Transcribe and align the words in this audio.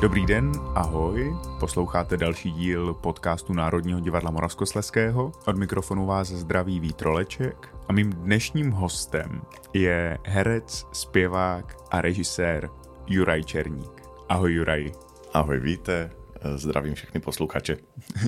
Dobrý 0.00 0.26
den, 0.26 0.52
ahoj. 0.74 1.36
Posloucháte 1.60 2.16
další 2.16 2.50
díl 2.50 2.94
podcastu 2.94 3.52
Národního 3.52 4.00
divadla 4.00 4.30
Moravskosleského. 4.30 5.32
Od 5.46 5.56
mikrofonu 5.56 6.06
vás 6.06 6.28
zdraví 6.28 6.80
Vítroleček 6.80 7.68
a 7.88 7.92
mým 7.92 8.12
dnešním 8.12 8.70
hostem 8.70 9.42
je 9.72 10.18
herec, 10.24 10.86
zpěvák 10.92 11.76
a 11.90 12.00
režisér 12.00 12.70
Juraj 13.06 13.44
Černík. 13.44 14.02
Ahoj 14.28 14.54
Juraj. 14.54 14.92
Ahoj, 15.32 15.60
víte, 15.60 16.10
zdravím 16.54 16.94
všechny 16.94 17.20
posluchače. 17.20 17.76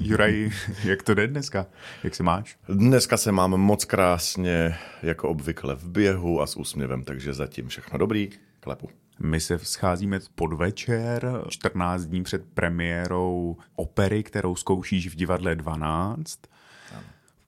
Juraj, 0.02 0.50
jak 0.84 1.02
to 1.02 1.14
jde 1.14 1.26
dneska? 1.26 1.66
Jak 2.04 2.14
se 2.14 2.22
máš? 2.22 2.58
Dneska 2.68 3.16
se 3.16 3.32
mám 3.32 3.50
moc 3.50 3.84
krásně, 3.84 4.74
jako 5.02 5.28
obvykle 5.28 5.74
v 5.74 5.88
běhu 5.88 6.40
a 6.40 6.46
s 6.46 6.56
úsměvem, 6.56 7.04
takže 7.04 7.32
zatím 7.32 7.68
všechno 7.68 7.98
dobrý, 7.98 8.30
klepu. 8.60 8.88
My 9.18 9.40
se 9.40 9.58
scházíme 9.58 10.20
podvečer, 10.34 11.42
14 11.48 12.04
dní 12.04 12.22
před 12.22 12.44
premiérou 12.54 13.56
opery, 13.76 14.22
kterou 14.22 14.56
zkoušíš 14.56 15.08
v 15.08 15.14
divadle 15.14 15.56
12. 15.56 16.38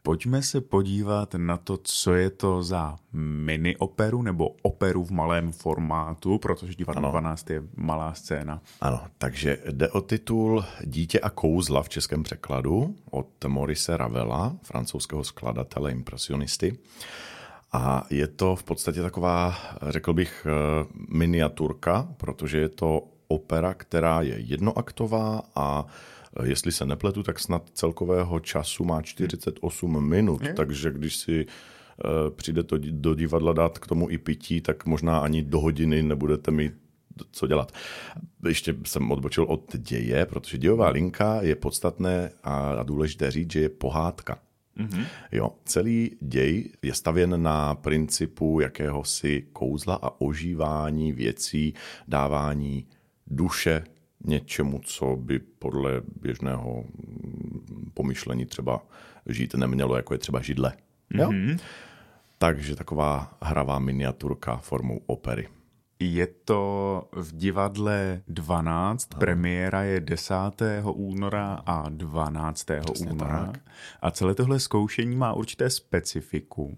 Pojďme 0.03 0.43
se 0.43 0.61
podívat 0.61 1.35
na 1.35 1.57
to, 1.57 1.79
co 1.83 2.15
je 2.15 2.31
to 2.31 2.63
za 2.63 2.97
mini 3.13 3.77
operu 3.77 4.23
nebo 4.23 4.49
operu 4.63 5.05
v 5.05 5.11
malém 5.11 5.53
formátu, 5.53 6.39
protože 6.39 6.75
divadlo 6.75 7.03
ano. 7.03 7.11
12 7.11 7.51
je 7.51 7.63
malá 7.77 8.15
scéna. 8.15 8.61
Ano, 8.81 9.01
takže 9.19 9.59
jde 9.71 9.89
o 9.89 10.01
titul 10.01 10.65
Dítě 10.85 11.21
a 11.21 11.31
kouzla 11.31 11.83
v 11.83 11.89
českém 11.89 12.23
překladu 12.23 12.95
od 13.11 13.45
Maurice 13.47 13.97
Ravela, 13.97 14.57
francouzského 14.63 15.25
skladatele, 15.25 15.93
impresionisty. 15.93 16.79
A 17.73 18.07
je 18.11 18.27
to 18.27 18.57
v 18.57 18.65
podstatě 18.65 19.03
taková, 19.03 19.55
řekl 19.89 20.13
bych, 20.13 20.47
eh, 20.47 20.87
miniaturka, 21.09 22.09
protože 22.17 22.59
je 22.59 22.69
to 22.69 23.09
opera, 23.29 23.75
která 23.75 24.23
je 24.23 24.35
jednoaktová 24.39 25.43
a 25.55 25.87
eh, 26.41 26.49
jestli 26.49 26.73
se 26.73 26.87
nepletu, 26.87 27.23
tak 27.23 27.39
snad 27.39 27.71
celkového 27.75 28.41
času 28.41 28.85
má 28.85 29.03
48 29.03 30.09
minut, 30.09 30.43
je. 30.43 30.55
takže 30.55 30.91
když 30.91 31.17
si 31.17 31.47
eh, 31.47 32.31
přijde 32.31 32.63
to 32.63 32.77
do 32.79 33.15
divadla 33.15 33.53
dát 33.53 33.79
k 33.79 33.87
tomu 33.87 34.11
i 34.11 34.19
pití, 34.19 34.61
tak 34.61 34.87
možná 34.87 35.19
ani 35.19 35.43
do 35.43 35.61
hodiny 35.61 36.03
nebudete 36.03 36.51
mít 36.51 36.73
co 37.33 37.47
dělat. 37.47 37.73
Ještě 38.49 38.75
jsem 38.85 39.11
odbočil 39.11 39.45
od 39.45 39.77
děje, 39.77 40.27
protože 40.27 40.59
dějová 40.59 40.89
linka 40.89 41.43
je 41.43 41.55
podstatné 41.55 42.31
a 42.45 42.83
důležité 42.83 43.31
říct, 43.31 43.53
že 43.53 43.61
je 43.61 43.69
pohádka. 43.69 44.39
Mm-hmm. 44.79 45.05
Jo, 45.33 45.51
celý 45.65 46.17
děj 46.21 46.71
je 46.83 46.95
stavěn 46.95 47.43
na 47.43 47.75
principu 47.75 48.61
jakéhosi 48.61 49.47
kouzla 49.53 49.99
a 50.03 50.21
ožívání 50.21 51.13
věcí, 51.13 51.75
dávání 52.09 52.87
duše 53.27 53.85
něčemu, 54.25 54.81
co 54.85 55.17
by 55.17 55.39
podle 55.39 56.03
běžného 56.23 56.85
pomyšlení 57.95 58.47
třeba 58.47 58.83
žít 59.27 59.55
nemělo, 59.55 59.97
jako 59.97 60.15
je 60.15 60.19
třeba 60.19 60.43
židle. 60.43 60.73
Jo? 61.11 61.29
Mm-hmm. 61.31 61.59
Takže 62.39 62.77
taková 62.77 63.39
hravá 63.43 63.79
miniaturka 63.79 64.57
formou 64.57 65.01
opery. 65.07 65.49
Je 66.03 66.27
to 66.45 67.05
v 67.13 67.33
divadle 67.37 68.23
12, 68.29 69.09
ano. 69.11 69.19
premiéra 69.21 69.83
je 69.83 70.01
10. 70.01 70.35
února 70.93 71.63
a 71.67 71.89
12. 71.89 72.67
Přesně 72.81 73.11
února. 73.11 73.47
Tak. 73.47 73.61
A 74.03 74.11
celé 74.11 74.35
tohle 74.35 74.61
zkoušení 74.61 75.17
má 75.17 75.33
určité 75.33 75.71
specifikum. 75.71 76.77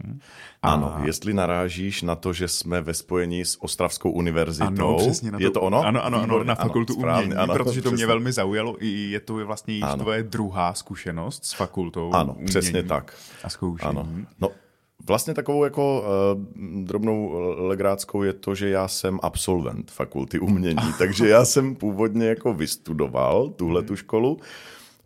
A... 0.62 0.72
Ano, 0.72 0.94
jestli 1.04 1.34
narážíš 1.34 2.02
na 2.02 2.14
to, 2.14 2.32
že 2.32 2.48
jsme 2.48 2.80
ve 2.80 2.94
spojení 2.94 3.44
s 3.44 3.62
Ostravskou 3.62 4.10
univerzitou, 4.10 4.66
ano, 4.66 4.96
přesně 4.98 5.30
na 5.30 5.38
to, 5.38 5.44
je 5.44 5.50
to 5.50 5.60
ono? 5.60 5.84
Ano, 5.84 6.04
ano, 6.04 6.22
ano 6.22 6.44
na 6.44 6.54
fakultu 6.54 6.92
ano, 6.92 7.00
správně, 7.00 7.24
umění, 7.24 7.42
ano, 7.42 7.54
protože 7.54 7.82
to 7.82 7.88
přesně. 7.88 7.96
mě 7.96 8.06
velmi 8.06 8.32
zaujalo. 8.32 8.84
I 8.84 8.88
je 8.88 9.20
to 9.20 9.34
vlastně 9.34 9.74
již 9.74 9.84
tvoje 9.98 10.22
druhá 10.22 10.74
zkušenost 10.74 11.44
s 11.44 11.52
fakultou 11.52 12.12
Ano, 12.12 12.36
přesně 12.46 12.82
tak. 12.82 13.14
A 13.44 13.48
zkoušení. 13.48 13.90
Ano. 13.90 14.08
No, 14.40 14.48
Vlastně 15.06 15.34
takovou 15.34 15.64
jako 15.64 16.00
uh, 16.00 16.42
drobnou 16.84 17.32
legráckou 17.56 18.22
je 18.22 18.32
to, 18.32 18.54
že 18.54 18.68
já 18.68 18.88
jsem 18.88 19.18
absolvent 19.22 19.90
fakulty 19.90 20.38
umění, 20.38 20.92
takže 20.98 21.28
já 21.28 21.44
jsem 21.44 21.74
původně 21.74 22.26
jako 22.26 22.54
vystudoval 22.54 23.48
tuhle 23.48 23.82
tu 23.82 23.96
školu, 23.96 24.38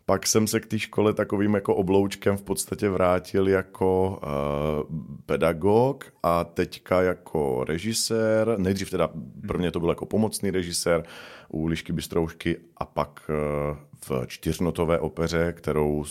pak 0.05 0.27
jsem 0.27 0.47
se 0.47 0.59
k 0.59 0.65
té 0.65 0.79
škole 0.79 1.13
takovým 1.13 1.53
jako 1.53 1.75
obloučkem 1.75 2.37
v 2.37 2.41
podstatě 2.41 2.89
vrátil 2.89 3.47
jako 3.47 4.19
uh, 4.23 4.97
pedagog 5.25 6.05
a 6.23 6.43
teďka 6.43 7.01
jako 7.01 7.65
režisér. 7.67 8.55
Nejdřív 8.57 8.89
teda 8.89 9.09
prvně 9.47 9.71
to 9.71 9.79
byl 9.79 9.89
jako 9.89 10.05
pomocný 10.05 10.51
režisér 10.51 11.03
u 11.49 11.65
Lišky 11.65 11.93
Bystroušky 11.93 12.57
a 12.77 12.85
pak 12.85 13.29
uh, 13.29 13.77
v 14.09 14.27
čtyřnotové 14.27 14.99
opeře, 14.99 15.53
kterou 15.57 16.03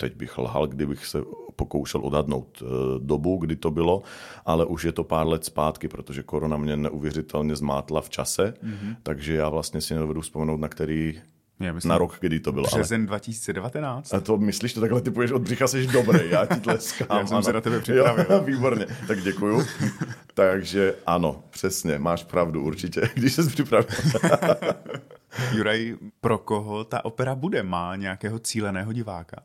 teď 0.00 0.16
bych 0.16 0.38
lhal, 0.38 0.66
kdybych 0.66 1.06
se 1.06 1.22
pokoušel 1.56 2.00
odhadnout 2.00 2.62
eh, 2.62 2.66
dobu, 2.98 3.36
kdy 3.36 3.56
to 3.56 3.70
bylo, 3.70 4.02
ale 4.46 4.64
už 4.64 4.84
je 4.84 4.92
to 4.92 5.04
pár 5.04 5.26
let 5.26 5.44
zpátky, 5.44 5.88
protože 5.88 6.22
korona 6.22 6.56
mě 6.56 6.76
neuvěřitelně 6.76 7.56
zmátla 7.56 8.00
v 8.00 8.10
čase, 8.10 8.54
mm-hmm. 8.64 8.96
takže 9.02 9.34
já 9.34 9.48
vlastně 9.48 9.80
si 9.80 9.94
nedovedu 9.94 10.20
vzpomenout, 10.20 10.60
na 10.60 10.68
který 10.68 11.20
já 11.60 11.72
myslím, 11.72 11.88
na 11.88 11.98
rok, 11.98 12.16
kdy 12.20 12.40
to 12.40 12.52
bylo. 12.52 12.64
Březen 12.64 13.00
ale... 13.00 13.06
2019. 13.06 14.14
A 14.14 14.20
to 14.20 14.38
myslíš, 14.38 14.74
to 14.74 14.80
takhle 14.80 15.00
typuješ 15.00 15.30
od 15.30 15.42
břicha, 15.42 15.66
jsi 15.68 15.86
dobrý, 15.86 16.30
já 16.30 16.46
ti 16.46 16.60
tleskám. 16.60 17.06
já 17.18 17.26
jsem 17.26 17.36
ano. 17.36 17.42
se 17.42 17.52
na 17.52 17.60
tebe 17.60 17.80
připravil. 17.80 18.26
Jo, 18.30 18.40
výborně, 18.44 18.86
tak 19.08 19.20
děkuju. 19.20 19.62
Takže 20.34 20.94
ano, 21.06 21.42
přesně, 21.50 21.98
máš 21.98 22.24
pravdu 22.24 22.62
určitě, 22.62 23.10
když 23.14 23.32
jsi 23.32 23.50
připravil. 23.50 23.88
Juraj, 25.52 25.96
pro 26.20 26.38
koho 26.38 26.84
ta 26.84 27.04
opera 27.04 27.34
bude? 27.34 27.62
Má 27.62 27.96
nějakého 27.96 28.38
cíleného 28.38 28.92
diváka? 28.92 29.36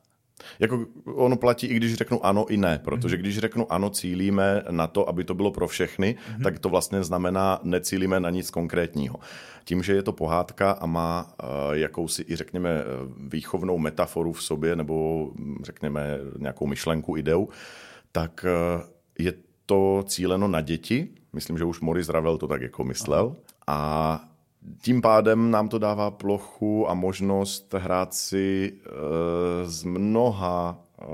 Jako 0.59 0.85
ono 1.05 1.35
platí, 1.35 1.67
i 1.67 1.75
když 1.75 1.93
řeknu 1.93 2.25
ano 2.25 2.45
i 2.45 2.57
ne, 2.57 2.79
protože 2.83 3.15
mhm. 3.15 3.21
když 3.21 3.39
řeknu 3.39 3.71
ano, 3.71 3.89
cílíme 3.89 4.63
na 4.71 4.87
to, 4.87 5.09
aby 5.09 5.23
to 5.23 5.33
bylo 5.33 5.51
pro 5.51 5.67
všechny, 5.67 6.15
mm-hmm. 6.15 6.43
tak 6.43 6.59
to 6.59 6.69
vlastně 6.69 7.03
znamená, 7.03 7.59
necílíme 7.63 8.19
na 8.19 8.29
nic 8.29 8.51
konkrétního. 8.51 9.15
Tím, 9.63 9.83
že 9.83 9.93
je 9.93 10.03
to 10.03 10.11
pohádka 10.11 10.71
a 10.71 10.85
má 10.85 11.33
uh, 11.43 11.73
jakousi 11.73 12.25
i 12.27 12.35
řekněme 12.35 12.69
eh, 12.69 12.83
výchovnou 13.17 13.77
metaforu 13.77 14.33
v 14.33 14.43
sobě, 14.43 14.75
nebo 14.75 15.25
hm, 15.35 15.57
řekněme 15.63 16.19
nějakou 16.37 16.67
myšlenku, 16.67 17.17
ideu, 17.17 17.49
tak 18.11 18.45
uh, 18.77 18.83
je 19.19 19.33
to 19.65 20.03
cíleno 20.07 20.47
na 20.47 20.61
děti. 20.61 21.07
Myslím, 21.33 21.57
že 21.57 21.65
už 21.65 21.81
Maurice 21.81 22.11
Ravel 22.11 22.37
to 22.37 22.47
tak 22.47 22.61
jako 22.61 22.83
myslel. 22.83 23.35
A 23.67 24.29
tím 24.81 25.01
pádem 25.01 25.51
nám 25.51 25.69
to 25.69 25.79
dává 25.79 26.11
plochu 26.11 26.89
a 26.89 26.93
možnost 26.93 27.73
hrát 27.77 28.13
si 28.13 28.73
e, 28.73 28.89
s 29.65 29.83
mnoha 29.83 30.79
e, 31.01 31.05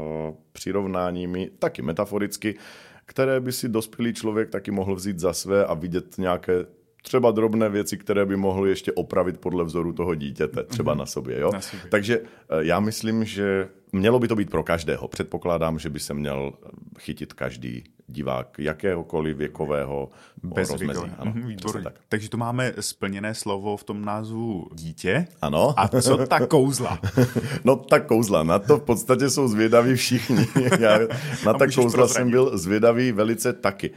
přirovnáními, 0.51 1.51
taky 1.59 1.81
metaforicky, 1.81 2.57
které 3.05 3.39
by 3.39 3.51
si 3.51 3.69
dospělý 3.69 4.13
člověk 4.13 4.49
taky 4.49 4.71
mohl 4.71 4.95
vzít 4.95 5.19
za 5.19 5.33
své 5.33 5.65
a 5.65 5.73
vidět 5.73 6.17
nějaké 6.17 6.65
třeba 7.01 7.31
drobné 7.31 7.69
věci, 7.69 7.97
které 7.97 8.25
by 8.25 8.35
mohly 8.35 8.69
ještě 8.69 8.91
opravit 8.91 9.37
podle 9.37 9.63
vzoru 9.63 9.93
toho 9.93 10.15
dítěte, 10.15 10.63
třeba 10.63 10.93
mm-hmm. 10.93 10.97
na 10.97 11.05
sobě. 11.05 11.39
Jo? 11.39 11.51
Na 11.53 11.61
sobě. 11.61 11.89
Takže 11.89 12.17
e, 12.17 12.65
já 12.65 12.79
myslím, 12.79 13.25
že 13.25 13.67
mělo 13.91 14.19
by 14.19 14.27
to 14.27 14.35
být 14.35 14.49
pro 14.49 14.63
každého. 14.63 15.07
Předpokládám, 15.07 15.79
že 15.79 15.89
by 15.89 15.99
se 15.99 16.13
měl 16.13 16.53
chytit 16.99 17.33
každý 17.33 17.83
divák 18.07 18.59
jakéhokoliv 18.59 19.37
věkového 19.37 20.09
Bez 20.43 20.69
rozmezí. 20.69 21.01
Ano, 21.17 21.33
mm, 21.35 21.55
tak. 21.83 21.93
Takže 22.09 22.29
tu 22.29 22.37
máme 22.37 22.73
splněné 22.79 23.35
slovo 23.35 23.77
v 23.77 23.83
tom 23.83 24.05
názvu 24.05 24.67
dítě. 24.73 25.27
Ano. 25.41 25.73
A 25.77 25.87
co 25.87 26.17
ta 26.17 26.47
kouzla? 26.47 26.99
no 27.63 27.75
ta 27.75 27.99
kouzla, 27.99 28.43
na 28.43 28.59
to 28.59 28.77
v 28.77 28.81
podstatě 28.81 29.29
jsou 29.29 29.47
zvědaví 29.47 29.95
všichni. 29.95 30.47
Já 30.79 30.99
na 31.45 31.53
ta 31.53 31.65
kouzla 31.65 31.91
prozradit. 31.91 32.13
jsem 32.13 32.31
byl 32.31 32.57
zvědavý 32.57 33.11
velice 33.11 33.53
taky 33.53 33.91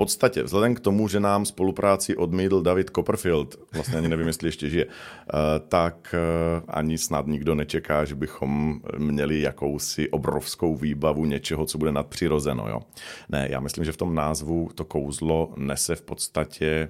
podstatě, 0.00 0.42
vzhledem 0.42 0.74
k 0.74 0.80
tomu, 0.80 1.08
že 1.08 1.20
nám 1.20 1.44
spolupráci 1.44 2.16
odmítl 2.16 2.62
David 2.62 2.90
Copperfield, 2.90 3.56
vlastně 3.72 3.98
ani 3.98 4.08
nevím, 4.08 4.26
jestli 4.26 4.48
ještě 4.48 4.70
žije, 4.70 4.86
eh, 4.86 5.32
tak 5.68 6.14
eh, 6.14 6.62
ani 6.68 6.98
snad 6.98 7.26
nikdo 7.26 7.54
nečeká, 7.54 8.04
že 8.04 8.14
bychom 8.14 8.80
měli 8.98 9.40
jakousi 9.40 10.10
obrovskou 10.10 10.76
výbavu 10.76 11.24
něčeho, 11.24 11.66
co 11.66 11.78
bude 11.78 11.92
nadpřirozeno. 11.92 12.68
Jo? 12.68 12.80
Ne, 13.28 13.48
já 13.50 13.60
myslím, 13.60 13.84
že 13.84 13.92
v 13.92 13.96
tom 13.96 14.14
názvu 14.14 14.70
to 14.74 14.84
kouzlo 14.84 15.52
nese 15.56 15.96
v 15.96 16.02
podstatě 16.02 16.88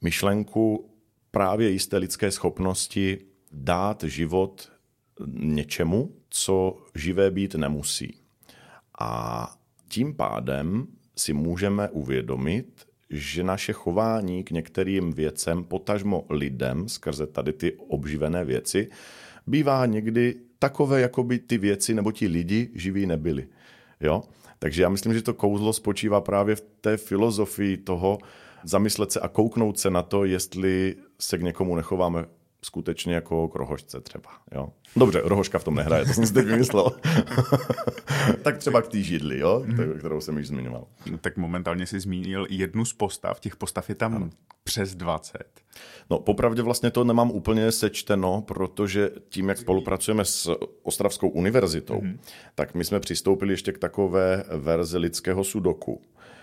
myšlenku 0.00 0.90
právě 1.30 1.70
jisté 1.70 1.96
lidské 1.96 2.30
schopnosti 2.30 3.18
dát 3.52 4.04
život 4.06 4.72
něčemu, 5.34 6.12
co 6.30 6.78
živé 6.94 7.30
být 7.30 7.54
nemusí. 7.54 8.14
A 9.00 9.10
tím 9.88 10.14
pádem 10.14 10.86
si 11.18 11.32
můžeme 11.32 11.88
uvědomit, 11.88 12.86
že 13.10 13.44
naše 13.44 13.72
chování 13.72 14.44
k 14.44 14.50
některým 14.50 15.12
věcem, 15.12 15.64
potažmo 15.64 16.24
lidem, 16.30 16.88
skrze 16.88 17.26
tady 17.26 17.52
ty 17.52 17.72
obživené 17.72 18.44
věci, 18.44 18.88
bývá 19.46 19.86
někdy 19.86 20.34
takové, 20.58 21.00
jako 21.00 21.22
by 21.22 21.38
ty 21.38 21.58
věci 21.58 21.94
nebo 21.94 22.12
ti 22.12 22.26
lidi 22.26 22.70
živí 22.74 23.06
nebyli. 23.06 23.48
Jo? 24.00 24.22
Takže 24.58 24.82
já 24.82 24.88
myslím, 24.88 25.14
že 25.14 25.22
to 25.22 25.34
kouzlo 25.34 25.72
spočívá 25.72 26.20
právě 26.20 26.56
v 26.56 26.60
té 26.60 26.96
filozofii 26.96 27.76
toho 27.76 28.18
zamyslet 28.64 29.12
se 29.12 29.20
a 29.20 29.28
kouknout 29.28 29.78
se 29.78 29.90
na 29.90 30.02
to, 30.02 30.24
jestli 30.24 30.96
se 31.20 31.38
k 31.38 31.42
někomu 31.42 31.76
nechováme 31.76 32.24
skutečně 32.62 33.14
jako 33.14 33.48
k 33.48 33.54
rohožce 33.54 34.00
třeba. 34.00 34.30
Jo? 34.52 34.68
Dobře, 34.96 35.20
rohožka 35.24 35.58
v 35.58 35.64
tom 35.64 35.74
nehraje, 35.74 36.04
to 36.04 36.12
jsem 36.12 36.26
si 36.26 36.34
teď 36.34 36.46
vymyslel. 36.46 36.90
tak 38.42 38.58
třeba 38.58 38.82
k 38.82 38.88
té 38.88 38.98
židli, 38.98 39.38
jo? 39.38 39.62
Mm. 39.66 39.98
kterou 39.98 40.20
jsem 40.20 40.38
již 40.38 40.48
zmiňoval. 40.48 40.86
Tak 41.20 41.36
momentálně 41.36 41.86
si 41.86 42.00
zmínil 42.00 42.46
jednu 42.50 42.84
z 42.84 42.92
postav, 42.92 43.40
těch 43.40 43.56
postav 43.56 43.88
je 43.88 43.94
tam 43.94 44.14
ano. 44.14 44.30
přes 44.64 44.94
20. 44.94 45.38
No 46.10 46.18
popravdě 46.18 46.62
vlastně 46.62 46.90
to 46.90 47.04
nemám 47.04 47.30
úplně 47.30 47.72
sečteno, 47.72 48.42
protože 48.42 49.10
tím, 49.28 49.48
jak 49.48 49.58
spolupracujeme 49.58 50.24
s 50.24 50.56
Ostravskou 50.82 51.28
univerzitou, 51.28 52.00
mm. 52.00 52.18
tak 52.54 52.74
my 52.74 52.84
jsme 52.84 53.00
přistoupili 53.00 53.52
ještě 53.52 53.72
k 53.72 53.78
takové 53.78 54.44
verzi 54.48 54.98
lidského 54.98 55.44
sudoku 55.44 56.02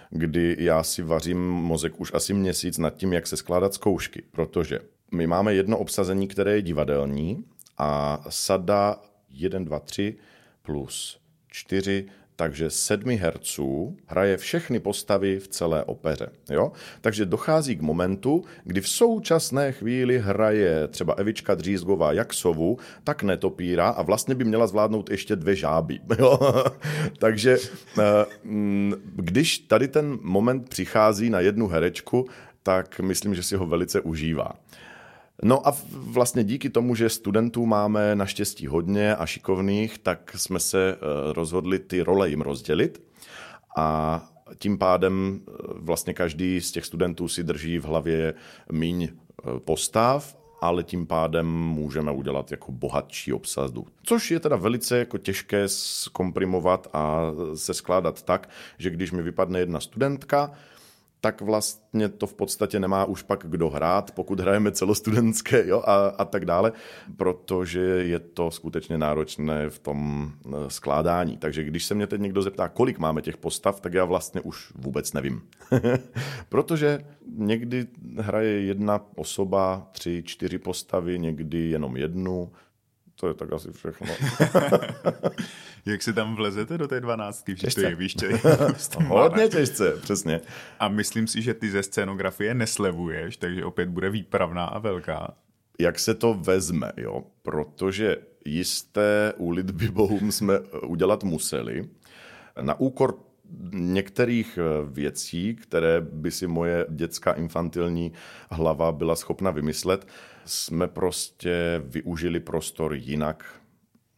kdy 0.09 0.55
já 0.59 0.83
si 0.83 1.01
vařím 1.01 1.49
mozek 1.49 1.99
už 1.99 2.11
asi 2.13 2.33
měsíc 2.33 2.77
nad 2.77 2.95
tím, 2.95 3.13
jak 3.13 3.27
se 3.27 3.37
skládat 3.37 3.73
zkoušky, 3.73 4.23
protože 4.31 4.79
my 5.15 5.27
máme 5.27 5.53
jedno 5.53 5.77
obsazení, 5.77 6.27
které 6.27 6.55
je 6.55 6.61
divadelní 6.61 7.45
a 7.77 8.21
sada 8.29 9.01
1, 9.29 9.59
2, 9.59 9.79
3 9.79 10.17
plus 10.61 11.19
4 11.47 12.05
takže 12.35 12.69
sedmi 12.69 13.15
herců 13.15 13.97
hraje 14.05 14.37
všechny 14.37 14.79
postavy 14.79 15.39
v 15.39 15.47
celé 15.47 15.83
opeře. 15.83 16.29
Jo? 16.49 16.71
Takže 17.01 17.25
dochází 17.25 17.75
k 17.75 17.81
momentu, 17.81 18.43
kdy 18.63 18.81
v 18.81 18.89
současné 18.89 19.71
chvíli 19.71 20.19
hraje 20.19 20.87
třeba 20.87 21.13
Evička 21.13 21.55
Dřízgová 21.55 22.13
jak 22.13 22.33
sovu, 22.33 22.77
tak 23.03 23.23
netopíra 23.23 23.89
a 23.89 24.01
vlastně 24.01 24.35
by 24.35 24.43
měla 24.43 24.67
zvládnout 24.67 25.09
ještě 25.09 25.35
dvě 25.35 25.55
žáby. 25.55 25.99
Jo? 26.19 26.39
Takže 27.19 27.57
eh, 27.99 28.03
mm, 28.43 28.93
když 29.15 29.59
tady 29.59 29.87
ten 29.87 30.19
moment 30.21 30.69
přichází 30.69 31.29
na 31.29 31.39
jednu 31.39 31.67
herečku, 31.67 32.27
tak 32.63 32.99
myslím, 32.99 33.35
že 33.35 33.43
si 33.43 33.55
ho 33.55 33.65
velice 33.65 34.01
užívá. 34.01 34.51
No 35.43 35.67
a 35.67 35.75
vlastně 35.91 36.43
díky 36.43 36.69
tomu, 36.69 36.95
že 36.95 37.09
studentů 37.09 37.65
máme 37.65 38.15
naštěstí 38.15 38.67
hodně 38.67 39.15
a 39.15 39.25
šikovných, 39.25 39.97
tak 39.97 40.31
jsme 40.35 40.59
se 40.59 40.91
eh, 40.91 40.97
rozhodli 41.33 41.79
ty 41.79 42.01
role 42.01 42.29
jim 42.29 42.41
rozdělit 42.41 43.03
a 43.77 44.29
tím 44.57 44.77
pádem 44.77 45.39
eh, 45.47 45.51
vlastně 45.67 46.13
každý 46.13 46.61
z 46.61 46.71
těch 46.71 46.85
studentů 46.85 47.27
si 47.27 47.43
drží 47.43 47.79
v 47.79 47.85
hlavě 47.85 48.33
míň 48.71 49.03
eh, 49.03 49.59
postav, 49.59 50.37
ale 50.61 50.83
tím 50.83 51.07
pádem 51.07 51.47
můžeme 51.47 52.11
udělat 52.11 52.51
jako 52.51 52.71
bohatší 52.71 53.33
obsadu. 53.33 53.87
Což 54.03 54.31
je 54.31 54.39
teda 54.39 54.55
velice 54.55 54.97
jako 54.97 55.17
těžké 55.17 55.63
zkomprimovat 55.67 56.87
a 56.93 57.21
se 57.55 57.73
skládat 57.73 58.21
tak, 58.21 58.49
že 58.77 58.89
když 58.89 59.11
mi 59.11 59.21
vypadne 59.21 59.59
jedna 59.59 59.79
studentka, 59.79 60.51
tak 61.25 61.41
vlastně 61.41 62.09
to 62.09 62.27
v 62.27 62.33
podstatě 62.33 62.79
nemá 62.79 63.05
už 63.05 63.21
pak 63.21 63.45
kdo 63.47 63.69
hrát, 63.69 64.11
pokud 64.11 64.39
hrajeme 64.39 64.71
celostudentské 64.71 65.67
jo, 65.67 65.83
a, 65.85 66.07
a 66.07 66.25
tak 66.25 66.45
dále, 66.45 66.71
protože 67.17 67.79
je 67.79 68.19
to 68.19 68.51
skutečně 68.51 68.97
náročné 68.97 69.69
v 69.69 69.79
tom 69.79 70.31
eh, 70.45 70.49
skládání. 70.67 71.37
Takže 71.37 71.63
když 71.63 71.85
se 71.85 71.95
mě 71.95 72.07
teď 72.07 72.21
někdo 72.21 72.41
zeptá, 72.41 72.69
kolik 72.69 72.99
máme 72.99 73.21
těch 73.21 73.37
postav, 73.37 73.79
tak 73.79 73.93
já 73.93 74.05
vlastně 74.05 74.41
už 74.41 74.71
vůbec 74.75 75.13
nevím. 75.13 75.41
protože 76.49 76.99
někdy 77.37 77.87
hraje 78.17 78.61
jedna 78.61 79.01
osoba 79.15 79.89
tři, 79.91 80.23
čtyři 80.25 80.57
postavy, 80.57 81.19
někdy 81.19 81.69
jenom 81.69 81.97
jednu, 81.97 82.51
to 83.15 83.27
je 83.27 83.33
tak 83.33 83.53
asi 83.53 83.71
všechno. 83.71 84.07
Jak 85.85 86.03
si 86.03 86.13
tam 86.13 86.35
vlezete 86.35 86.77
do 86.77 86.87
té 86.87 86.99
dvanáctky? 86.99 87.55
Těžce. 87.55 87.95
Víš, 87.95 88.13
tě, 88.13 88.29
Hodně 89.07 89.47
těžce, 89.47 89.97
přesně. 90.01 90.41
A 90.79 90.87
myslím 90.87 91.27
si, 91.27 91.41
že 91.41 91.53
ty 91.53 91.71
ze 91.71 91.83
scénografie 91.83 92.53
neslevuješ, 92.53 93.37
takže 93.37 93.65
opět 93.65 93.89
bude 93.89 94.09
výpravná 94.09 94.65
a 94.65 94.79
velká. 94.79 95.33
Jak 95.79 95.99
se 95.99 96.13
to 96.13 96.33
vezme, 96.33 96.91
jo? 96.97 97.23
Protože 97.41 98.17
jisté 98.45 99.33
úlitby 99.37 99.87
bohům 99.87 100.31
jsme 100.31 100.59
udělat 100.59 101.23
museli. 101.23 101.89
Na 102.61 102.79
úkor 102.79 103.19
některých 103.73 104.59
věcí, 104.85 105.55
které 105.55 106.01
by 106.01 106.31
si 106.31 106.47
moje 106.47 106.85
dětská 106.89 107.31
infantilní 107.31 108.11
hlava 108.51 108.91
byla 108.91 109.15
schopna 109.15 109.51
vymyslet, 109.51 110.07
jsme 110.45 110.87
prostě 110.87 111.81
využili 111.85 112.39
prostor 112.39 112.93
jinak, 112.93 113.45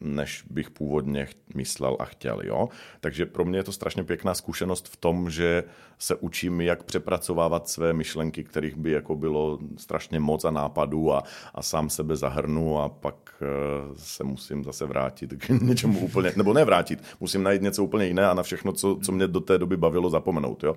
než 0.00 0.44
bych 0.50 0.70
původně 0.70 1.28
myslel 1.54 1.96
a 1.98 2.04
chtěl. 2.04 2.40
Jo? 2.44 2.68
Takže 3.00 3.26
pro 3.26 3.44
mě 3.44 3.58
je 3.58 3.64
to 3.64 3.72
strašně 3.72 4.04
pěkná 4.04 4.34
zkušenost 4.34 4.88
v 4.88 4.96
tom, 4.96 5.30
že 5.30 5.64
se 5.98 6.14
učím, 6.14 6.60
jak 6.60 6.82
přepracovávat 6.82 7.68
své 7.68 7.92
myšlenky, 7.92 8.44
kterých 8.44 8.76
by 8.76 8.90
jako 8.90 9.16
bylo 9.16 9.58
strašně 9.76 10.20
moc 10.20 10.44
a 10.44 10.50
nápadů 10.50 11.14
a, 11.14 11.22
a 11.54 11.62
sám 11.62 11.90
sebe 11.90 12.16
zahrnu 12.16 12.80
a 12.80 12.88
pak 12.88 13.14
uh, 13.40 13.96
se 13.96 14.24
musím 14.24 14.64
zase 14.64 14.86
vrátit 14.86 15.34
k 15.38 15.48
něčemu 15.62 16.00
úplně, 16.00 16.32
nebo 16.36 16.52
nevrátit, 16.52 17.02
musím 17.20 17.42
najít 17.42 17.62
něco 17.62 17.84
úplně 17.84 18.06
jiné 18.06 18.26
a 18.26 18.34
na 18.34 18.42
všechno, 18.42 18.72
co, 18.72 18.98
co 19.02 19.12
mě 19.12 19.28
do 19.28 19.40
té 19.40 19.58
doby 19.58 19.76
bavilo, 19.76 20.10
zapomenout. 20.10 20.64
Jo? 20.64 20.76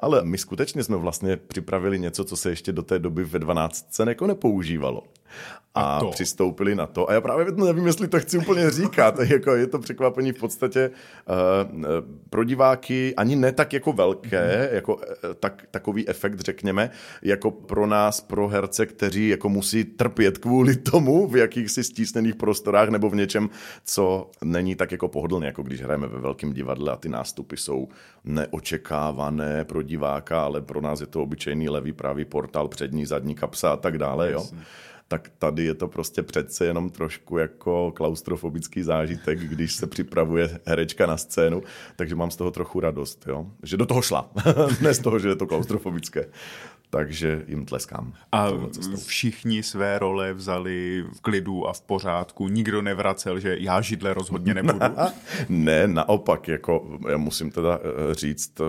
Ale 0.00 0.24
my 0.24 0.38
skutečně 0.38 0.84
jsme 0.84 0.96
vlastně 0.96 1.36
připravili 1.36 1.98
něco, 1.98 2.24
co 2.24 2.36
se 2.36 2.50
ještě 2.50 2.72
do 2.72 2.82
té 2.82 2.98
doby 2.98 3.24
ve 3.24 3.38
12 3.38 4.00
jako 4.08 4.26
nepoužívalo 4.26 5.02
a, 5.74 5.98
a 5.98 6.04
přistoupili 6.10 6.74
na 6.74 6.86
to. 6.86 7.10
A 7.10 7.12
já 7.12 7.20
právě 7.20 7.46
nevím, 7.56 7.86
jestli 7.86 8.08
to 8.08 8.20
chci 8.20 8.38
úplně 8.38 8.70
říkat. 8.70 9.18
jako 9.28 9.54
je 9.54 9.66
to 9.66 9.78
překvapení 9.78 10.32
v 10.32 10.38
podstatě 10.38 10.90
uh, 10.90 11.86
pro 12.30 12.44
diváky 12.44 13.14
ani 13.16 13.36
ne 13.36 13.52
tak 13.52 13.72
jako 13.72 13.92
velké, 13.92 14.68
mm. 14.68 14.74
jako 14.74 14.94
uh, 14.94 15.02
tak, 15.40 15.64
takový 15.70 16.08
efekt, 16.08 16.40
řekněme, 16.40 16.90
jako 17.22 17.50
pro 17.50 17.86
nás, 17.86 18.20
pro 18.20 18.48
herce, 18.48 18.86
kteří 18.86 19.28
jako 19.28 19.48
musí 19.48 19.84
trpět 19.84 20.38
kvůli 20.38 20.76
tomu 20.76 21.26
v 21.26 21.36
jakýchsi 21.36 21.84
stísnených 21.84 22.34
prostorách 22.34 22.88
nebo 22.88 23.10
v 23.10 23.14
něčem, 23.16 23.50
co 23.84 24.30
není 24.44 24.74
tak 24.74 24.92
jako 24.92 25.08
pohodlné, 25.08 25.46
jako 25.46 25.62
když 25.62 25.82
hrajeme 25.82 26.06
ve 26.06 26.20
velkém 26.20 26.52
divadle 26.52 26.92
a 26.92 26.96
ty 26.96 27.08
nástupy 27.08 27.56
jsou 27.56 27.88
neočekávané 28.24 29.64
pro 29.64 29.82
diváka, 29.82 30.42
ale 30.42 30.60
pro 30.60 30.80
nás 30.80 31.00
je 31.00 31.06
to 31.06 31.22
obyčejný 31.22 31.68
levý 31.68 31.92
pravý 31.92 32.24
portál, 32.24 32.68
přední, 32.68 33.06
zadní 33.06 33.34
kapsa 33.34 33.72
a 33.72 33.76
tak 33.76 33.98
dále. 33.98 34.32
Jo? 34.32 34.46
Tak 35.10 35.30
tady 35.38 35.64
je 35.64 35.74
to 35.74 35.88
prostě 35.88 36.22
přece 36.22 36.66
jenom 36.66 36.90
trošku 36.90 37.38
jako 37.38 37.92
klaustrofobický 37.96 38.82
zážitek, 38.82 39.38
když 39.38 39.72
se 39.72 39.86
připravuje 39.86 40.60
herečka 40.66 41.06
na 41.06 41.16
scénu, 41.16 41.62
takže 41.96 42.14
mám 42.14 42.30
z 42.30 42.36
toho 42.36 42.50
trochu 42.50 42.80
radost, 42.80 43.24
jo? 43.28 43.46
že 43.62 43.76
do 43.76 43.86
toho 43.86 44.02
šla, 44.02 44.30
ne 44.80 44.94
z 44.94 44.98
toho, 44.98 45.18
že 45.18 45.28
je 45.28 45.36
to 45.36 45.46
klaustrofobické. 45.46 46.26
Takže 46.90 47.44
jim 47.48 47.66
tleskám. 47.66 48.12
A 48.32 48.48
všichni 49.06 49.62
své 49.62 49.98
role 49.98 50.32
vzali 50.32 51.04
v 51.12 51.20
klidu 51.20 51.68
a 51.68 51.72
v 51.72 51.80
pořádku. 51.80 52.48
Nikdo 52.48 52.82
nevracel, 52.82 53.40
že 53.40 53.56
já 53.58 53.80
židle 53.80 54.14
rozhodně 54.14 54.54
nebudu. 54.54 54.78
ne, 55.48 55.86
naopak, 55.86 56.48
jako 56.48 56.98
já 57.10 57.16
musím 57.16 57.50
teda 57.50 57.78
eh, 57.82 58.14
říct, 58.14 58.60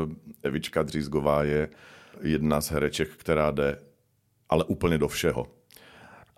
Evička 0.44 0.84
Dřízgová 0.84 1.44
je 1.44 1.70
jedna 2.22 2.62
z 2.62 2.72
hereček, 2.72 3.10
která 3.10 3.52
jde 3.52 3.80
ale 4.50 4.64
úplně 4.64 4.98
do 4.98 5.08
všeho 5.08 5.61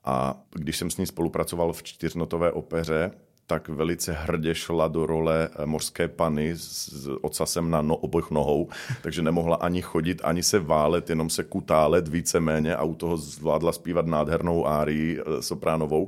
a 0.04 0.44
když 0.56 0.78
jsem 0.78 0.90
s 0.90 0.98
ní 0.98 1.06
spolupracoval 1.06 1.74
v 1.74 1.84
čtyřnotové 1.84 2.52
opeře, 2.52 3.12
tak 3.48 3.70
velice 3.70 4.14
hrdě 4.14 4.56
šla 4.56 4.88
do 4.88 5.06
role 5.06 5.50
eh, 5.52 5.66
mořské 5.66 6.08
pany 6.08 6.54
s 6.56 7.10
ocasem 7.22 7.70
na 7.70 7.82
no, 7.82 7.96
obou 7.96 8.22
nohou, 8.32 8.70
takže 9.02 9.22
nemohla 9.22 9.56
ani 9.56 9.82
chodit, 9.82 10.22
ani 10.24 10.44
se 10.44 10.60
válet, 10.60 11.10
jenom 11.10 11.30
se 11.30 11.44
kutálet 11.44 12.08
víceméně 12.08 12.76
a 12.76 12.84
u 12.84 12.96
toho 12.96 13.18
zvládla 13.18 13.72
zpívat 13.72 14.06
nádhernou 14.06 14.68
árii 14.68 15.20
eh, 15.20 15.42
sopránovou 15.42 16.08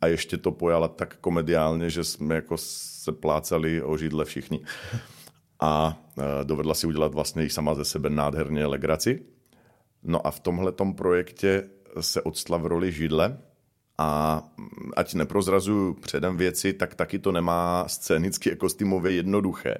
a 0.00 0.06
ještě 0.06 0.36
to 0.36 0.50
pojala 0.50 0.88
tak 0.88 1.16
komediálně, 1.16 1.90
že 1.90 2.04
jsme 2.04 2.34
jako 2.34 2.56
se 2.56 3.12
plácali 3.12 3.82
o 3.82 3.96
židle 3.96 4.24
všichni. 4.24 4.60
A 5.60 6.02
eh, 6.18 6.44
dovedla 6.44 6.74
si 6.74 6.86
udělat 6.86 7.14
vlastně 7.14 7.44
i 7.44 7.50
sama 7.50 7.74
ze 7.74 7.84
sebe 7.84 8.10
nádherně 8.10 8.66
legraci. 8.66 9.22
No 10.02 10.26
a 10.26 10.30
v 10.30 10.40
tomhletom 10.40 10.94
projektě 10.94 11.68
se 12.00 12.22
odstla 12.22 12.58
v 12.58 12.66
roli 12.66 12.92
židle 12.92 13.38
a 13.98 14.42
ať 14.96 15.14
neprozrazuju 15.14 15.94
předem 15.94 16.36
věci, 16.36 16.72
tak 16.72 16.94
taky 16.94 17.18
to 17.18 17.32
nemá 17.32 17.84
scénicky 17.88 18.52
a 18.52 18.56
kostýmově 18.56 19.12
jednoduché. 19.12 19.74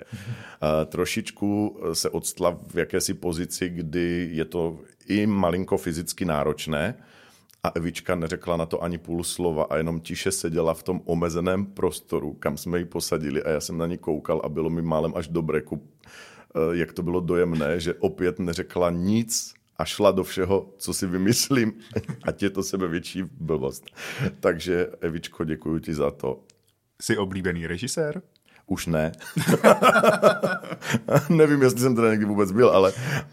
Trošičku 0.87 1.80
se 1.92 2.11
odstla 2.11 2.58
v 2.68 2.76
jakési 2.76 3.14
pozici, 3.14 3.68
kdy 3.68 4.28
je 4.32 4.44
to 4.44 4.78
i 5.06 5.26
malinko 5.26 5.76
fyzicky 5.76 6.25
náročné, 6.25 6.94
a 7.66 7.73
Evička 7.75 8.14
neřekla 8.14 8.56
na 8.56 8.66
to 8.66 8.82
ani 8.82 8.99
půl 8.99 9.25
slova 9.25 9.64
a 9.64 9.76
jenom 9.76 10.00
tiše 10.00 10.32
seděla 10.32 10.75
v 10.75 10.82
tom 10.82 11.00
omezeném 11.04 11.66
prostoru, 11.66 12.32
kam 12.32 12.56
jsme 12.56 12.78
ji 12.78 12.85
posadili 12.85 13.42
a 13.42 13.50
já 13.50 13.61
jsem 13.61 13.78
na 13.78 13.87
ní 13.87 13.99
koukal 13.99 14.40
a 14.44 14.49
bylo 14.49 14.70
mi 14.70 14.82
málem 14.82 15.12
až 15.16 15.28
do 15.28 15.42
breku, 15.42 15.82
eh, 15.82 16.76
jak 16.76 16.92
to 16.92 17.02
bylo 17.02 17.20
dojemné, 17.20 17.80
že 17.80 17.94
opět 17.94 18.38
neřekla 18.38 18.90
nic 18.90 19.54
a 19.78 19.85
šla 19.85 20.11
do 20.11 20.25
všeho, 20.25 20.75
co 20.78 20.95
si 20.95 21.06
vymyslím, 21.06 21.73
ať 22.23 22.42
je 22.42 22.50
to 22.50 22.62
sebe 22.62 22.88
větší 22.88 23.23
blbost. 23.40 23.85
Takže 24.40 24.87
Evičko, 25.00 25.45
děkuji 25.45 25.78
ti 25.78 25.95
za 25.95 26.11
to. 26.11 26.40
Jsi 27.02 27.16
oblíbený 27.16 27.66
režisér? 27.66 28.23
Už 28.66 28.87
ne. 28.87 29.12
Nevím, 31.28 31.62
jestli 31.62 31.80
jsem 31.80 31.97
teda 31.97 32.11
někdy 32.11 32.25
vůbec 32.25 32.52
byl, 32.52 32.68
ale, 32.68 32.92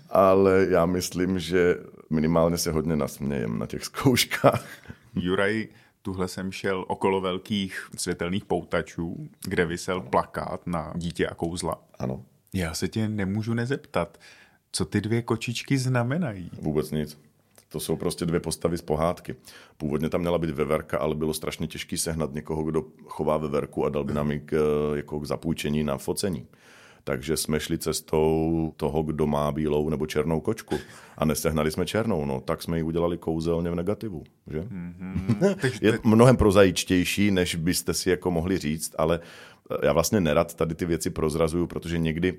ale 0.09 0.67
já 0.69 0.85
myslím, 0.85 1.39
že 1.39 1.75
minimálně 2.09 2.57
se 2.57 2.71
hodně 2.71 2.95
nasmějem 2.95 3.59
na 3.59 3.65
těch 3.65 3.85
zkouškách. 3.85 4.65
Juraj, 5.15 5.67
tuhle 6.01 6.27
jsem 6.27 6.51
šel 6.51 6.85
okolo 6.87 7.21
velkých 7.21 7.87
světelných 7.97 8.45
poutačů, 8.45 9.29
kde 9.45 9.65
vysel 9.65 10.01
plakát 10.01 10.67
na 10.67 10.93
dítě 10.95 11.27
a 11.27 11.33
kouzla. 11.33 11.81
Ano. 11.99 12.25
Já 12.53 12.73
se 12.73 12.87
tě 12.87 13.09
nemůžu 13.09 13.53
nezeptat, 13.53 14.17
co 14.75 14.85
ty 14.85 15.01
dvě 15.01 15.21
kočičky 15.21 15.77
znamenají. 15.77 16.49
Vůbec 16.61 16.91
nic. 16.91 17.17
To 17.69 17.79
jsou 17.79 17.95
prostě 17.95 18.25
dvě 18.25 18.39
postavy 18.39 18.77
z 18.77 18.81
pohádky. 18.81 19.35
Původně 19.77 20.09
tam 20.09 20.21
měla 20.21 20.37
být 20.37 20.49
veverka, 20.49 20.97
ale 20.97 21.15
bylo 21.15 21.33
strašně 21.33 21.67
těžké 21.67 21.97
sehnat 21.97 22.33
někoho, 22.33 22.63
kdo 22.63 22.83
chová 23.05 23.37
veverku 23.37 23.85
a 23.85 23.89
dal 23.89 24.03
by 24.03 24.13
nám 24.13 24.31
ji 24.31 24.39
k, 24.39 24.55
jako 24.95 25.19
k 25.19 25.25
zapůjčení 25.25 25.83
na 25.83 25.97
focení. 25.97 26.47
Takže 27.03 27.37
jsme 27.37 27.59
šli 27.59 27.77
cestou 27.77 28.73
toho, 28.77 29.03
kdo 29.03 29.27
má 29.27 29.51
bílou 29.51 29.89
nebo 29.89 30.05
černou 30.05 30.41
kočku. 30.41 30.75
A 31.17 31.25
nesehnali 31.25 31.71
jsme 31.71 31.85
černou, 31.85 32.25
no 32.25 32.41
tak 32.41 32.61
jsme 32.61 32.77
ji 32.77 32.83
udělali 32.83 33.17
kouzelně 33.17 33.71
v 33.71 33.75
negativu. 33.75 34.23
Že? 34.47 34.59
Mm-hmm. 34.73 35.79
Je 35.81 35.99
mnohem 36.03 36.37
prozajičtější, 36.37 37.31
než 37.31 37.55
byste 37.55 37.93
si 37.93 38.09
jako 38.09 38.31
mohli 38.31 38.57
říct, 38.57 38.95
ale 38.97 39.19
eh, 39.71 39.85
já 39.85 39.93
vlastně 39.93 40.21
nerad 40.21 40.53
tady 40.53 40.75
ty 40.75 40.85
věci 40.85 41.09
prozrazuju, 41.09 41.67
protože 41.67 41.97
někdy 41.97 42.37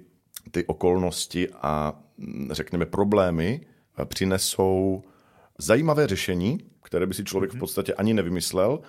ty 0.50 0.64
okolnosti 0.64 1.48
a 1.62 2.00
řekněme 2.50 2.86
problémy 2.86 3.60
eh, 3.98 4.04
přinesou 4.04 5.02
zajímavé 5.58 6.06
řešení, 6.06 6.58
které 6.82 7.06
by 7.06 7.14
si 7.14 7.24
člověk 7.24 7.50
v 7.50 7.54
mhm. 7.54 7.60
podstatě 7.60 7.94
ani 7.94 8.14
nevymyslel 8.14 8.80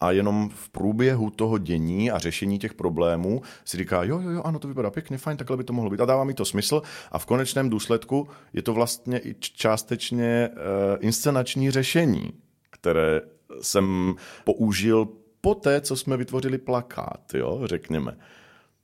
a 0.00 0.10
jenom 0.10 0.50
v 0.54 0.68
průběhu 0.68 1.30
toho 1.30 1.58
dění 1.58 2.10
a 2.10 2.18
řešení 2.18 2.58
těch 2.58 2.74
problémů 2.74 3.42
si 3.64 3.76
říká, 3.76 4.02
jo, 4.02 4.20
jo, 4.20 4.30
jo, 4.30 4.42
ano, 4.44 4.58
to 4.58 4.68
vypadá 4.68 4.90
pěkně, 4.90 5.18
fajn, 5.18 5.36
takhle 5.36 5.56
by 5.56 5.64
to 5.64 5.72
mohlo 5.72 5.90
být 5.90 6.00
a 6.00 6.04
dává 6.04 6.24
mi 6.24 6.34
to 6.34 6.44
smysl 6.44 6.82
a 7.12 7.18
v 7.18 7.26
konečném 7.26 7.70
důsledku 7.70 8.28
je 8.52 8.62
to 8.62 8.74
vlastně 8.74 9.18
i 9.18 9.34
částečně 9.40 10.48
uh, 10.52 10.58
inscenační 11.00 11.70
řešení, 11.70 12.32
které 12.70 13.20
jsem 13.60 14.14
použil 14.44 15.08
po 15.40 15.54
té, 15.54 15.80
co 15.80 15.96
jsme 15.96 16.16
vytvořili 16.16 16.58
plakát, 16.58 17.34
jo, 17.34 17.60
řekněme. 17.64 18.16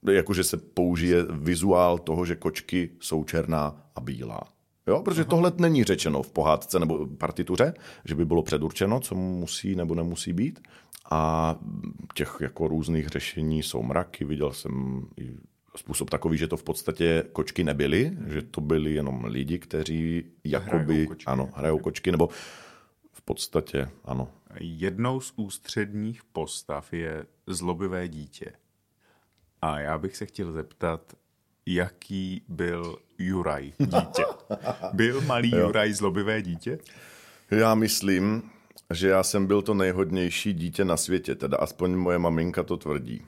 Jakože 0.09 0.43
se 0.43 0.57
použije 0.57 1.25
vizuál 1.31 1.97
toho, 1.97 2.25
že 2.25 2.35
kočky 2.35 2.89
jsou 2.99 3.23
černá 3.23 3.89
a 3.95 4.01
bílá. 4.01 4.41
Jo, 4.87 5.01
protože 5.01 5.21
Aha. 5.21 5.29
tohle 5.29 5.51
není 5.57 5.83
řečeno 5.83 6.23
v 6.23 6.31
pohádce 6.31 6.79
nebo 6.79 7.07
partituře, 7.07 7.73
že 8.05 8.15
by 8.15 8.25
bylo 8.25 8.43
předurčeno, 8.43 8.99
co 8.99 9.15
musí 9.15 9.75
nebo 9.75 9.95
nemusí 9.95 10.33
být. 10.33 10.59
A 11.11 11.55
těch 12.13 12.37
jako 12.41 12.67
různých 12.67 13.07
řešení 13.07 13.63
jsou 13.63 13.83
mraky. 13.83 14.25
Viděl 14.25 14.51
jsem 14.51 15.05
i 15.17 15.37
způsob 15.75 16.09
takový, 16.09 16.37
že 16.37 16.47
to 16.47 16.57
v 16.57 16.63
podstatě 16.63 17.23
kočky 17.33 17.63
nebyly, 17.63 18.17
že 18.27 18.41
to 18.41 18.61
byli 18.61 18.93
jenom 18.93 19.25
lidi, 19.25 19.59
kteří 19.59 20.23
jakoby, 20.43 20.93
hrajou 20.93 21.07
kočky. 21.07 21.25
ano, 21.25 21.49
hrajou 21.55 21.79
kočky, 21.79 22.11
nebo 22.11 22.29
v 23.11 23.21
podstatě, 23.21 23.89
ano. 24.05 24.27
Jednou 24.59 25.19
z 25.19 25.33
ústředních 25.35 26.23
postav 26.23 26.93
je 26.93 27.25
zlobivé 27.47 28.07
dítě. 28.07 28.53
A 29.61 29.79
já 29.79 29.97
bych 29.97 30.17
se 30.17 30.25
chtěl 30.25 30.51
zeptat, 30.51 31.13
jaký 31.65 32.41
byl 32.47 32.97
Juraj 33.17 33.73
dítě. 33.79 34.25
Byl 34.93 35.21
malý. 35.21 35.51
Juraj 35.51 35.93
zlobivé 35.93 36.41
dítě? 36.41 36.79
Já 37.51 37.75
myslím, 37.75 38.43
že 38.93 39.07
já 39.07 39.23
jsem 39.23 39.45
byl 39.45 39.61
to 39.61 39.73
nejhodnější 39.73 40.53
dítě 40.53 40.85
na 40.85 40.97
světě, 40.97 41.35
teda 41.35 41.57
aspoň 41.57 41.95
moje 41.95 42.17
maminka 42.17 42.63
to 42.63 42.77
tvrdí. 42.77 43.21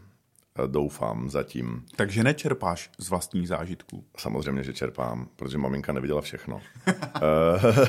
Doufám 0.68 1.30
zatím. 1.30 1.86
Takže 1.96 2.24
nečerpáš 2.24 2.90
z 2.98 3.10
vlastních 3.10 3.48
zážitků? 3.48 4.04
Samozřejmě, 4.18 4.64
že 4.64 4.74
čerpám, 4.74 5.28
protože 5.36 5.58
maminka 5.58 5.94
neviděla 5.94 6.22
všechno. 6.22 6.62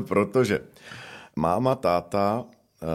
protože 0.08 0.60
máma, 1.36 1.74
táta 1.74 2.44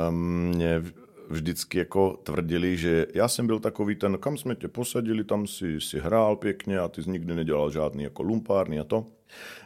mě 0.10 0.84
vždycky 1.30 1.78
jako 1.78 2.20
tvrdili, 2.24 2.78
že 2.78 3.06
já 3.14 3.28
jsem 3.28 3.48
byl 3.48 3.60
takový 3.60 3.96
ten, 3.96 4.18
kam 4.18 4.38
jsme 4.38 4.56
tě 4.56 4.68
posadili, 4.68 5.24
tam 5.24 5.48
si, 5.48 5.82
si 5.82 6.00
hrál 6.00 6.36
pěkně 6.36 6.80
a 6.80 6.88
ty 6.88 7.04
jsi 7.04 7.10
nikdy 7.10 7.36
nedělal 7.36 7.72
žádný 7.72 8.04
jako 8.04 8.24
lumpárny 8.24 8.80
a 8.80 8.84
to. 8.84 9.06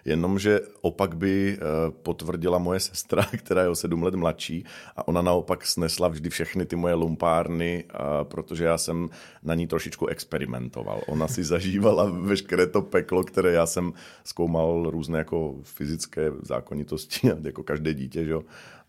Jenomže 0.05 0.59
opak 0.81 1.15
by 1.17 1.57
eh, 1.57 1.61
potvrdila 1.91 2.57
moje 2.57 2.79
sestra, 2.79 3.25
která 3.37 3.61
je 3.61 3.69
o 3.69 3.75
sedm 3.75 4.03
let 4.03 4.15
mladší 4.15 4.65
a 4.95 5.07
ona 5.07 5.21
naopak 5.21 5.65
snesla 5.65 6.07
vždy 6.07 6.29
všechny 6.29 6.65
ty 6.65 6.75
moje 6.75 6.93
lumpárny, 6.93 7.83
protože 8.23 8.63
já 8.63 8.77
jsem 8.77 9.09
na 9.43 9.55
ní 9.55 9.67
trošičku 9.67 10.07
experimentoval. 10.07 11.01
Ona 11.07 11.27
si 11.27 11.43
zažívala 11.53 12.05
veškeré 12.05 12.67
to 12.67 12.81
peklo, 12.81 13.23
které 13.23 13.51
já 13.51 13.65
jsem 13.65 13.93
zkoumal 14.23 14.89
různé 14.89 15.17
jako 15.17 15.55
fyzické 15.63 16.31
zákonitosti, 16.41 17.31
jako 17.43 17.63
každé 17.63 17.93
dítě, 17.93 18.25
že? 18.25 18.35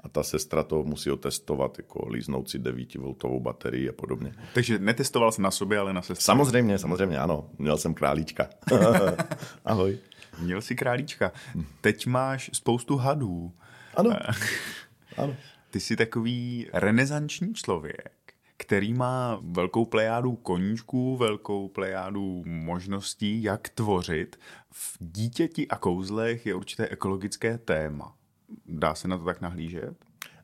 A 0.05 0.09
ta 0.09 0.23
sestra 0.23 0.63
to 0.63 0.83
musí 0.83 1.11
otestovat, 1.11 1.79
jako 1.79 2.09
líznout 2.09 2.51
si 2.51 2.59
9V 2.59 3.41
baterii 3.41 3.89
a 3.89 3.93
podobně. 3.93 4.35
Takže 4.55 4.79
netestoval 4.79 5.33
jsem 5.33 5.43
na 5.43 5.51
sobě, 5.51 5.79
ale 5.79 5.93
na 5.93 6.03
sestře. 6.03 6.25
Samozřejmě, 6.25 6.79
samozřejmě, 6.79 7.19
ano. 7.19 7.51
Měl 7.59 7.79
jsem 7.79 7.95
králíčka. 7.95 8.49
Ahoj. 9.65 9.99
Měl 10.41 10.63
jsi 10.63 10.75
králíčka. 10.75 11.33
Teď 11.81 12.07
máš 12.07 12.51
spoustu 12.53 12.97
hadů. 12.97 13.53
Ano. 13.95 14.11
ano. 15.17 15.37
Ty 15.71 15.81
jsi 15.81 15.97
takový 15.97 16.69
renesanční 16.73 17.55
člověk, 17.55 18.35
který 18.57 18.95
má 18.95 19.41
velkou 19.43 19.85
plejádu 19.85 20.37
koníčků, 20.37 21.17
velkou 21.17 21.69
plejádu 21.69 22.43
možností, 22.47 23.43
jak 23.43 23.69
tvořit. 23.69 24.37
V 24.73 24.97
dítěti 25.01 25.69
a 25.69 25.77
kouzlech 25.77 26.47
je 26.47 26.55
určité 26.55 26.89
ekologické 26.89 27.59
téma. 27.59 28.15
Dá 28.67 28.95
se 28.95 29.09
na 29.09 29.19
to 29.19 29.25
tak 29.25 29.41
nahlížet? 29.41 29.95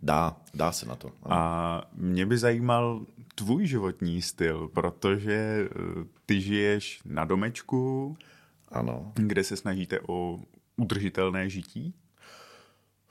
Dá, 0.02 0.36
dá 0.54 0.72
se 0.72 0.86
na 0.86 0.96
to. 0.96 1.08
Ano. 1.22 1.36
A 1.36 1.82
mě 1.94 2.26
by 2.26 2.38
zajímal 2.38 3.06
tvůj 3.34 3.66
životní 3.66 4.22
styl, 4.22 4.68
protože 4.68 5.68
eh, 5.70 6.04
ty 6.26 6.40
žiješ 6.40 7.00
na 7.04 7.24
domečku, 7.24 8.16
ano. 8.68 9.12
kde 9.14 9.44
se 9.44 9.56
snažíte 9.56 10.00
o 10.08 10.40
udržitelné 10.76 11.50
žití. 11.50 11.94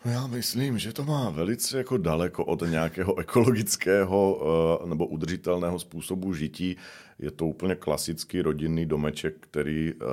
Já 0.05 0.27
myslím, 0.27 0.79
že 0.79 0.93
to 0.93 1.03
má 1.03 1.29
velice 1.29 1.77
jako 1.77 1.97
daleko 1.97 2.45
od 2.45 2.61
nějakého 2.61 3.19
ekologického 3.19 4.41
eh, 4.41 4.89
nebo 4.89 5.07
udržitelného 5.07 5.79
způsobu 5.79 6.33
žití. 6.33 6.77
Je 7.19 7.31
to 7.31 7.47
úplně 7.47 7.75
klasický 7.75 8.41
rodinný 8.41 8.85
domeček, 8.85 9.35
který 9.39 9.93
eh, 9.93 10.05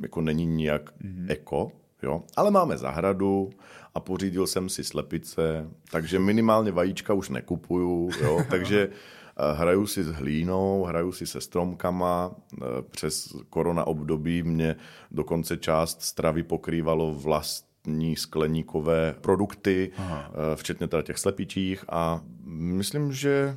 jako 0.00 0.20
není 0.20 0.46
nijak 0.46 0.92
mm-hmm. 1.00 1.26
eko, 1.28 1.72
jo? 2.02 2.22
ale 2.36 2.50
máme 2.50 2.78
zahradu 2.78 3.50
a 3.94 4.00
pořídil 4.00 4.46
jsem 4.46 4.68
si 4.68 4.84
slepice, 4.84 5.70
takže 5.90 6.18
minimálně 6.18 6.72
vajíčka 6.72 7.14
už 7.14 7.28
nekupuju, 7.28 8.10
jo? 8.22 8.44
takže 8.50 8.88
eh, 8.88 9.52
hraju 9.54 9.86
si 9.86 10.04
s 10.04 10.08
hlínou, 10.08 10.84
hraju 10.84 11.12
si 11.12 11.26
se 11.26 11.40
stromkama, 11.40 12.30
eh, 12.62 12.64
přes 12.90 13.36
korona 13.50 13.86
období 13.86 14.42
mě 14.42 14.76
dokonce 15.10 15.56
část 15.56 16.02
stravy 16.02 16.42
pokrývalo 16.42 17.14
vlastní 17.14 18.16
skleníkové 18.16 19.14
produkty, 19.20 19.92
Aha. 19.96 20.30
Eh, 20.30 20.56
včetně 20.56 20.88
teda 20.88 21.02
těch 21.02 21.18
slepičích 21.18 21.84
a 21.88 22.20
myslím, 22.46 23.12
že 23.12 23.56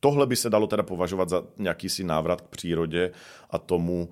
tohle 0.00 0.26
by 0.26 0.36
se 0.36 0.50
dalo 0.50 0.66
teda 0.66 0.82
považovat 0.82 1.28
za 1.28 1.42
nějaký 1.58 1.88
si 1.88 2.04
návrat 2.04 2.40
k 2.40 2.48
přírodě 2.48 3.10
a 3.50 3.58
tomu, 3.58 4.08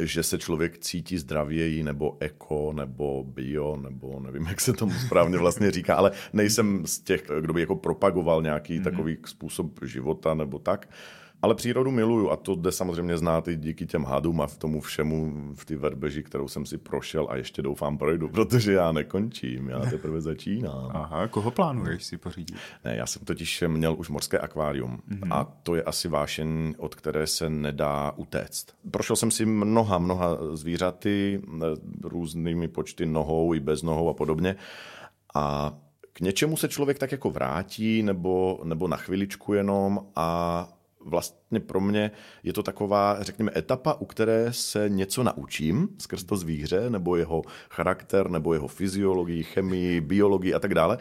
že 0.00 0.22
se 0.22 0.38
člověk 0.38 0.78
cítí 0.78 1.18
zdravěji, 1.18 1.82
nebo 1.82 2.16
eko, 2.20 2.72
nebo 2.72 3.24
bio, 3.24 3.76
nebo 3.76 4.20
nevím, 4.20 4.46
jak 4.46 4.60
se 4.60 4.72
tomu 4.72 4.92
správně 5.06 5.38
vlastně 5.38 5.70
říká, 5.70 5.94
ale 5.94 6.10
nejsem 6.32 6.86
z 6.86 6.98
těch, 6.98 7.26
kdo 7.40 7.52
by 7.52 7.60
jako 7.60 7.76
propagoval 7.76 8.42
nějaký 8.42 8.78
mm-hmm. 8.78 8.84
takový 8.84 9.16
způsob 9.26 9.80
života 9.82 10.34
nebo 10.34 10.58
tak. 10.58 10.88
Ale 11.46 11.54
přírodu 11.54 11.90
miluju 11.90 12.30
a 12.30 12.36
to 12.36 12.54
jde 12.54 12.72
samozřejmě 12.72 13.18
znát 13.18 13.48
i 13.48 13.56
díky 13.56 13.86
těm 13.86 14.04
hadům 14.04 14.40
a 14.40 14.46
v 14.46 14.58
tomu 14.58 14.80
všemu 14.80 15.32
v 15.54 15.64
ty 15.64 15.76
verbeži, 15.76 16.22
kterou 16.22 16.48
jsem 16.48 16.66
si 16.66 16.78
prošel 16.78 17.26
a 17.30 17.36
ještě 17.36 17.62
doufám 17.62 17.98
projdu, 17.98 18.28
protože 18.28 18.72
já 18.72 18.92
nekončím, 18.92 19.68
já 19.68 19.80
teprve 19.80 20.20
začínám. 20.20 20.90
Aha, 20.94 21.28
koho 21.28 21.50
plánuješ 21.50 22.04
si 22.04 22.18
pořídit? 22.18 22.56
Ne, 22.84 22.96
já 22.96 23.06
jsem 23.06 23.24
totiž 23.24 23.64
měl 23.66 23.94
už 23.98 24.08
morské 24.08 24.38
akvárium 24.38 24.98
mm-hmm. 25.10 25.34
a 25.34 25.44
to 25.62 25.74
je 25.74 25.82
asi 25.82 26.08
vášeň, 26.08 26.74
od 26.78 26.94
které 26.94 27.26
se 27.26 27.50
nedá 27.50 28.12
utéct. 28.16 28.66
Prošel 28.90 29.16
jsem 29.16 29.30
si 29.30 29.46
mnoha, 29.46 29.98
mnoha 29.98 30.38
zvířaty, 30.52 31.42
různými 32.02 32.68
počty 32.68 33.06
nohou 33.06 33.54
i 33.54 33.60
bez 33.60 33.82
nohou 33.82 34.08
a 34.08 34.14
podobně 34.14 34.56
a 35.34 35.74
k 36.12 36.20
něčemu 36.20 36.56
se 36.56 36.68
člověk 36.68 36.98
tak 36.98 37.12
jako 37.12 37.30
vrátí 37.30 38.02
nebo, 38.02 38.60
nebo 38.64 38.88
na 38.88 38.96
chviličku 38.96 39.54
jenom 39.54 40.06
a 40.16 40.68
vlastně 41.06 41.60
pro 41.60 41.80
mě 41.80 42.10
je 42.42 42.52
to 42.52 42.62
taková, 42.62 43.22
řekněme, 43.22 43.52
etapa, 43.56 43.94
u 43.94 44.04
které 44.04 44.52
se 44.52 44.88
něco 44.88 45.22
naučím 45.22 45.88
skrz 45.98 46.24
to 46.24 46.36
zvíře, 46.36 46.90
nebo 46.90 47.16
jeho 47.16 47.42
charakter, 47.70 48.30
nebo 48.30 48.54
jeho 48.54 48.68
fyziologii, 48.68 49.42
chemii, 49.42 50.00
biologii 50.00 50.54
a 50.54 50.58
tak 50.58 50.74
dále. 50.74 50.98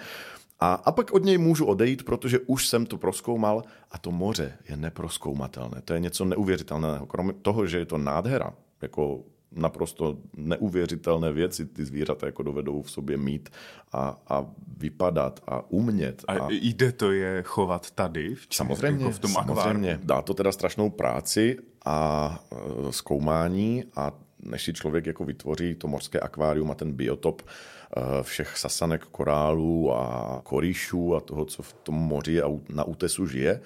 A, 0.59 0.73
a 0.73 0.91
pak 0.91 1.13
od 1.13 1.23
něj 1.23 1.37
můžu 1.37 1.65
odejít, 1.65 2.03
protože 2.03 2.39
už 2.39 2.67
jsem 2.67 2.85
to 2.85 2.97
proskoumal 2.97 3.63
a 3.91 3.97
to 3.97 4.11
moře 4.11 4.57
je 4.69 4.77
neproskoumatelné. 4.77 5.81
To 5.85 5.93
je 5.93 5.99
něco 5.99 6.25
neuvěřitelného. 6.25 7.05
Kromě 7.05 7.33
toho, 7.33 7.67
že 7.67 7.77
je 7.77 7.85
to 7.85 7.97
nádhera, 7.97 8.53
jako 8.81 9.23
naprosto 9.55 10.17
neuvěřitelné 10.37 11.31
věci 11.31 11.65
ty 11.65 11.85
zvířata 11.85 12.25
jako 12.25 12.43
dovedou 12.43 12.81
v 12.81 12.91
sobě 12.91 13.17
mít 13.17 13.49
a, 13.91 14.17
a 14.27 14.45
vypadat 14.77 15.39
a 15.47 15.71
umět. 15.71 16.25
A, 16.27 16.33
a 16.33 16.47
jde 16.51 16.91
to 16.91 17.11
je 17.11 17.43
chovat 17.43 17.91
tady? 17.91 18.35
V 18.35 18.47
samozřejmě, 18.51 19.05
jako 19.05 19.15
v 19.15 19.19
tom 19.19 19.31
samozřejmě. 19.31 19.91
Akváru. 19.91 20.07
Dá 20.07 20.21
to 20.21 20.33
teda 20.33 20.51
strašnou 20.51 20.89
práci 20.89 21.57
a 21.85 22.39
e, 22.51 22.91
zkoumání 22.91 23.83
a 23.95 24.11
než 24.39 24.63
si 24.63 24.73
člověk 24.73 25.05
jako 25.05 25.25
vytvoří 25.25 25.75
to 25.75 25.87
mořské 25.87 26.19
akvárium 26.19 26.71
a 26.71 26.75
ten 26.75 26.91
biotop 26.91 27.41
e, 27.41 28.23
všech 28.23 28.57
sasanek, 28.57 29.05
korálů 29.05 29.93
a 29.93 30.41
koríšů 30.43 31.15
a 31.15 31.19
toho, 31.19 31.45
co 31.45 31.63
v 31.63 31.73
tom 31.73 31.95
moři 31.95 32.41
a 32.41 32.47
na 32.69 32.83
útesu 32.83 33.27
žije, 33.27 33.61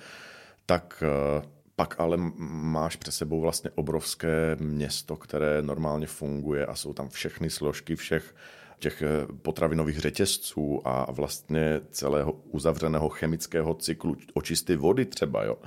tak 0.65 1.03
e, 1.05 1.41
pak 1.79 1.99
ale 1.99 2.17
máš 2.47 2.95
před 2.95 3.11
sebou 3.11 3.41
vlastně 3.41 3.69
obrovské 3.75 4.57
město, 4.59 5.15
které 5.15 5.61
normálně 5.61 6.07
funguje 6.07 6.65
a 6.65 6.75
jsou 6.75 6.93
tam 6.93 7.09
všechny 7.09 7.49
složky 7.49 7.95
všech 7.95 8.35
těch 8.79 9.01
eh, 9.01 9.07
potravinových 9.41 9.99
řetězců 9.99 10.81
a 10.87 11.11
vlastně 11.11 11.81
celého 11.91 12.31
uzavřeného 12.31 13.09
chemického 13.09 13.73
cyklu 13.73 14.17
očisty 14.33 14.75
vody 14.75 15.05
třeba. 15.05 15.43
Jo. 15.43 15.57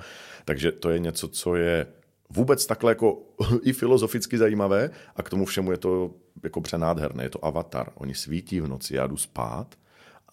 Takže 0.45 0.71
to 0.71 0.89
je 0.89 0.99
něco, 0.99 1.27
co 1.27 1.55
je 1.55 1.87
vůbec 2.29 2.65
takhle 2.65 2.91
jako 2.91 3.21
i 3.61 3.73
filozoficky 3.73 4.37
zajímavé 4.37 4.89
a 5.15 5.23
k 5.23 5.29
tomu 5.29 5.45
všemu 5.45 5.71
je 5.71 5.77
to 5.77 6.11
jako 6.43 6.61
přenádherné. 6.61 7.23
Je 7.23 7.29
to 7.29 7.45
avatar. 7.45 7.91
Oni 7.95 8.15
svítí 8.15 8.61
v 8.61 8.67
noci, 8.67 8.95
já 8.95 9.07
jdu 9.07 9.17
spát 9.17 9.75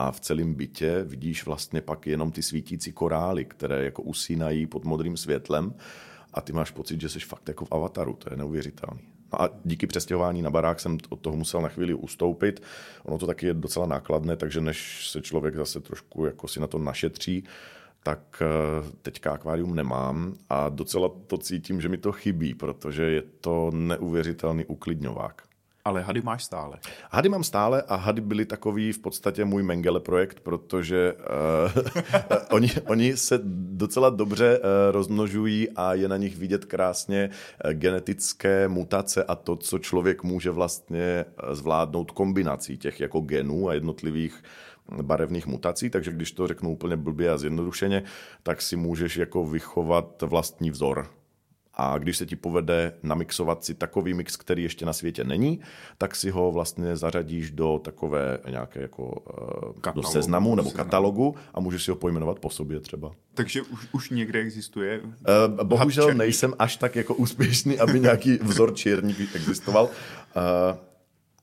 a 0.01 0.13
v 0.13 0.21
celém 0.21 0.55
bytě 0.55 1.05
vidíš 1.05 1.47
vlastně 1.47 1.81
pak 1.81 2.07
jenom 2.07 2.33
ty 2.33 2.43
svítící 2.43 2.93
korály, 2.93 3.45
které 3.45 3.85
jako 3.85 4.03
usínají 4.03 4.67
pod 4.67 4.85
modrým 4.85 5.17
světlem 5.17 5.75
a 6.35 6.41
ty 6.41 6.53
máš 6.53 6.71
pocit, 6.71 7.01
že 7.01 7.09
jsi 7.09 7.21
fakt 7.21 7.49
jako 7.49 7.65
v 7.65 7.73
avataru, 7.73 8.15
to 8.15 8.33
je 8.33 8.37
neuvěřitelný. 8.37 9.01
No 9.33 9.43
a 9.43 9.51
díky 9.65 9.87
přestěhování 9.87 10.43
na 10.43 10.51
barák 10.51 10.81
jsem 10.81 10.99
od 11.09 11.21
toho 11.21 11.37
musel 11.37 11.61
na 11.61 11.69
chvíli 11.69 11.95
ustoupit. 11.95 12.63
Ono 13.05 13.19
to 13.19 13.27
taky 13.27 13.47
je 13.47 13.55
docela 13.55 13.87
nákladné, 13.87 14.37
takže 14.37 14.61
než 14.61 15.11
se 15.11 15.21
člověk 15.21 15.57
zase 15.57 15.81
trošku 15.81 16.25
jako 16.25 16.49
si 16.49 16.61
na 16.61 16.67
to 16.67 16.79
našetří, 16.79 17.45
tak 18.03 18.43
eh, 18.43 18.91
teďka 19.03 19.33
akvárium 19.33 19.75
nemám 19.75 20.35
a 20.49 20.69
docela 20.69 21.11
to 21.27 21.39
cítím, 21.39 21.81
že 21.81 21.89
mi 21.89 21.99
to 21.99 22.13
chybí, 22.13 22.55
protože 22.55 23.03
je 23.03 23.23
to 23.23 23.71
neuvěřitelný 23.75 24.65
uklidňovák. 24.65 25.50
Ale 25.85 26.03
hady 26.03 26.23
máš 26.23 26.45
stále. 26.45 26.79
Hady 27.11 27.29
mám 27.29 27.45
stále 27.45 27.83
a 27.83 27.97
hady 27.97 28.21
byly 28.21 28.45
takový 28.45 28.93
v 28.93 28.99
podstatě 28.99 29.45
můj 29.45 29.63
Mengele 29.63 30.01
projekt, 30.01 30.41
protože 30.41 31.15
uh, 31.15 31.83
oni, 32.51 32.69
oni 32.87 33.17
se 33.17 33.41
docela 33.73 34.11
dobře 34.11 34.59
uh, 34.59 34.65
rozmnožují 34.91 35.69
a 35.71 35.95
je 35.95 36.09
na 36.09 36.17
nich 36.17 36.37
vidět 36.37 36.65
krásně 36.65 37.31
uh, 37.65 37.71
genetické 37.71 38.69
mutace 38.69 39.25
a 39.25 39.35
to, 39.35 39.57
co 39.57 39.79
člověk 39.79 40.23
může 40.23 40.51
vlastně 40.51 41.25
zvládnout 41.53 42.11
kombinací 42.11 42.79
těch 42.79 43.01
jako 43.01 43.21
genů 43.21 43.69
a 43.69 43.75
jednotlivých 43.75 44.43
barevných 45.03 45.47
mutací, 45.47 45.91
takže 45.91 46.13
když 46.13 46.33
to 46.33 46.47
řeknu 46.47 46.71
úplně 46.71 46.97
blbě 46.97 47.31
a 47.31 47.39
zjednodušeně, 47.39 48.03
tak 48.43 48.63
si 48.63 48.77
můžeš 48.77 49.17
jako 49.17 49.45
vychovat 49.45 50.23
vlastní 50.23 50.71
vzor 50.71 51.20
a 51.81 51.99
když 51.99 52.17
se 52.17 52.27
ti 52.27 52.37
povede 52.37 52.93
namixovat 53.03 53.65
si 53.65 53.75
takový 53.75 54.15
mix, 54.15 54.37
který 54.37 54.63
ještě 54.63 54.87
na 54.87 54.93
světě 54.93 55.25
není, 55.25 55.61
tak 55.99 56.17
si 56.17 56.31
ho 56.31 56.53
vlastně 56.53 56.97
zařadíš 56.97 57.51
do 57.51 57.81
takové 57.85 58.39
nějaké 58.51 58.81
jako 58.83 59.23
katalogu, 59.81 60.03
do 60.03 60.09
seznamu 60.09 60.55
nebo 60.55 60.71
katalogu 60.71 61.35
a 61.55 61.61
můžeš 61.61 61.85
si 61.85 61.91
ho 61.91 61.97
pojmenovat 61.97 62.39
po 62.39 62.51
sobě 62.51 62.81
třeba. 62.81 63.13
Takže 63.35 63.63
už, 63.63 63.89
už 63.93 64.11
někde 64.11 64.41
existuje? 64.41 65.01
Uh, 65.01 65.65
bohužel 65.65 66.15
nejsem 66.15 66.55
až 66.59 66.77
tak 66.77 66.97
jako 66.97 67.15
úspěšný, 67.15 67.79
aby 67.79 68.01
nějaký 68.01 68.39
vzor 68.43 68.75
černík 68.75 69.35
existoval. 69.35 69.85
Uh, 69.85 69.91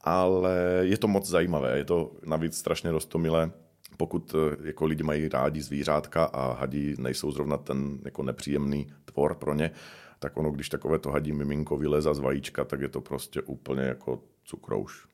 ale 0.01 0.79
je 0.81 0.97
to 0.97 1.07
moc 1.07 1.29
zajímavé, 1.29 1.77
je 1.77 1.85
to 1.85 2.11
navíc 2.25 2.57
strašně 2.57 2.91
rostomilé 2.91 3.51
pokud 3.97 4.35
jako 4.63 4.85
lidi 4.85 5.03
mají 5.03 5.29
rádi 5.29 5.61
zvířátka 5.61 6.23
a 6.23 6.53
hadí 6.53 6.95
nejsou 6.97 7.31
zrovna 7.31 7.57
ten 7.57 7.99
jako 8.05 8.23
nepříjemný 8.23 8.87
tvor 9.05 9.35
pro 9.35 9.53
ně, 9.53 9.71
tak 10.19 10.37
ono, 10.37 10.51
když 10.51 10.69
takové 10.69 10.99
to 10.99 11.11
hadí 11.11 11.33
miminko 11.33 11.77
vyleza 11.77 12.13
z 12.13 12.19
vajíčka, 12.19 12.65
tak 12.65 12.81
je 12.81 12.89
to 12.89 13.01
prostě 13.01 13.41
úplně 13.41 13.81
jako 13.81 14.23
cukrouš. 14.43 15.07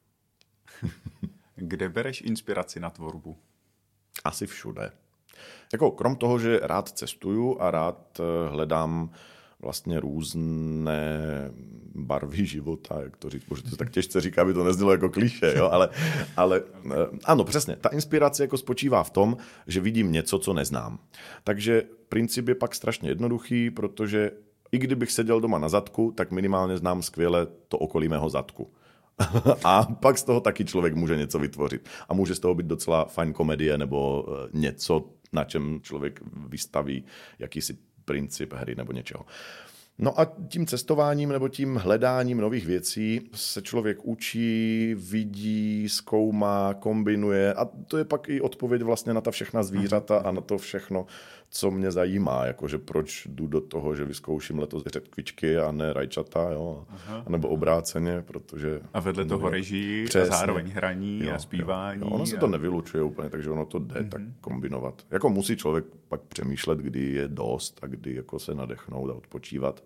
Kde 1.56 1.90
bereš 1.90 2.22
inspiraci 2.22 2.80
na 2.80 2.90
tvorbu? 2.90 3.38
Asi 4.24 4.48
všude. 4.48 4.92
Jako 5.74 5.92
krom 5.92 6.16
toho, 6.16 6.40
že 6.40 6.60
rád 6.64 6.90
cestuju 6.90 7.62
a 7.62 7.72
rád 7.72 8.20
eh, 8.20 8.50
hledám 8.50 9.10
vlastně 9.60 10.00
různé 10.00 11.20
barvy 11.96 12.46
života, 12.46 13.02
jak 13.02 13.18
to 13.18 13.30
říct, 13.30 13.44
protože 13.44 13.64
to 13.64 13.76
tak 13.76 13.90
těžce 13.90 14.22
říká, 14.22 14.42
aby 14.42 14.54
to 14.54 14.64
neznělo 14.64 14.92
jako 14.92 15.10
kliše, 15.10 15.54
jo? 15.58 15.70
ale, 15.72 15.90
ale 16.38 16.62
eh, 16.86 16.92
ano, 17.26 17.44
přesně, 17.44 17.76
ta 17.76 17.90
inspirace 17.90 18.44
jako 18.44 18.58
spočívá 18.58 19.04
v 19.04 19.10
tom, 19.10 19.38
že 19.68 19.82
vidím 19.82 20.12
něco, 20.12 20.40
co 20.40 20.54
neznám. 20.54 21.00
Takže 21.44 21.84
princip 22.10 22.48
je 22.48 22.56
pak 22.56 22.76
strašně 22.76 23.10
jednoduchý, 23.10 23.72
protože 23.72 24.32
i 24.74 24.78
kdybych 24.78 25.12
seděl 25.12 25.42
doma 25.42 25.60
na 25.60 25.70
zadku, 25.70 26.14
tak 26.18 26.32
minimálně 26.32 26.78
znám 26.78 27.02
skvěle 27.02 27.48
to 27.68 27.78
okolí 27.78 28.08
mého 28.08 28.30
zadku. 28.30 28.74
a 29.64 29.84
pak 29.84 30.18
z 30.18 30.24
toho 30.24 30.42
taky 30.42 30.66
člověk 30.66 30.96
může 30.96 31.18
něco 31.18 31.40
vytvořit. 31.40 31.90
A 32.10 32.14
může 32.14 32.36
z 32.36 32.40
toho 32.40 32.56
být 32.56 32.66
docela 32.66 33.06
fajn 33.06 33.34
komedie 33.34 33.78
nebo 33.78 34.26
eh, 34.28 34.50
něco, 34.54 35.10
na 35.34 35.44
čem 35.44 35.80
člověk 35.82 36.22
vystaví 36.48 37.06
jakýsi 37.40 37.78
princip 38.06 38.54
hry 38.54 38.76
nebo 38.76 38.92
něčeho. 38.92 39.26
No 39.98 40.20
a 40.20 40.26
tím 40.48 40.66
cestováním 40.66 41.30
nebo 41.30 41.50
tím 41.50 41.76
hledáním 41.76 42.38
nových 42.38 42.66
věcí 42.66 43.30
se 43.34 43.62
člověk 43.62 43.98
učí, 44.04 44.96
vidí, 44.98 45.90
zkoumá, 45.90 46.74
kombinuje 46.74 47.54
a 47.54 47.66
to 47.88 47.98
je 47.98 48.06
pak 48.06 48.30
i 48.30 48.42
odpověď 48.42 48.82
vlastně 48.82 49.14
na 49.14 49.22
ta 49.22 49.32
všechna 49.32 49.64
zvířata 49.64 50.18
a 50.18 50.32
na 50.32 50.42
to 50.42 50.58
všechno, 50.58 51.06
co 51.56 51.72
mě 51.72 51.92
zajímá, 51.92 52.46
jakože 52.46 52.78
proč 52.78 53.28
jdu 53.30 53.48
do 53.48 53.62
toho, 53.62 53.96
že 53.96 54.06
vyzkouším 54.06 54.60
letos 54.60 54.84
řetkvičky 54.86 55.58
a 55.58 55.72
ne 55.72 55.94
rajčata, 55.94 56.52
jo, 56.52 56.86
Aha. 56.90 57.24
nebo 57.30 57.48
obráceně, 57.48 58.22
protože... 58.22 58.82
A 58.94 59.00
vedle 59.00 59.26
toho 59.26 59.50
reží 59.50 60.06
a 60.22 60.26
zároveň 60.26 60.72
hraní 60.72 61.26
jo, 61.26 61.34
a 61.34 61.40
zpívání. 61.40 62.02
Jo, 62.02 62.08
jo. 62.08 62.16
Ono 62.16 62.26
se 62.26 62.38
to 62.38 62.48
nevylučuje 62.48 63.04
úplně, 63.04 63.30
takže 63.30 63.50
ono 63.50 63.66
to 63.66 63.80
jde 63.80 63.96
mm-hmm. 63.96 64.10
tak 64.10 64.22
kombinovat. 64.42 65.06
Jako 65.12 65.30
musí 65.30 65.58
člověk 65.58 65.86
pak 66.08 66.22
přemýšlet, 66.22 66.80
kdy 66.80 67.12
je 67.12 67.28
dost 67.28 67.80
a 67.82 67.88
kdy 67.88 68.16
jako 68.16 68.40
se 68.40 68.56
nadechnout 68.56 69.10
a 69.10 69.14
odpočívat, 69.14 69.84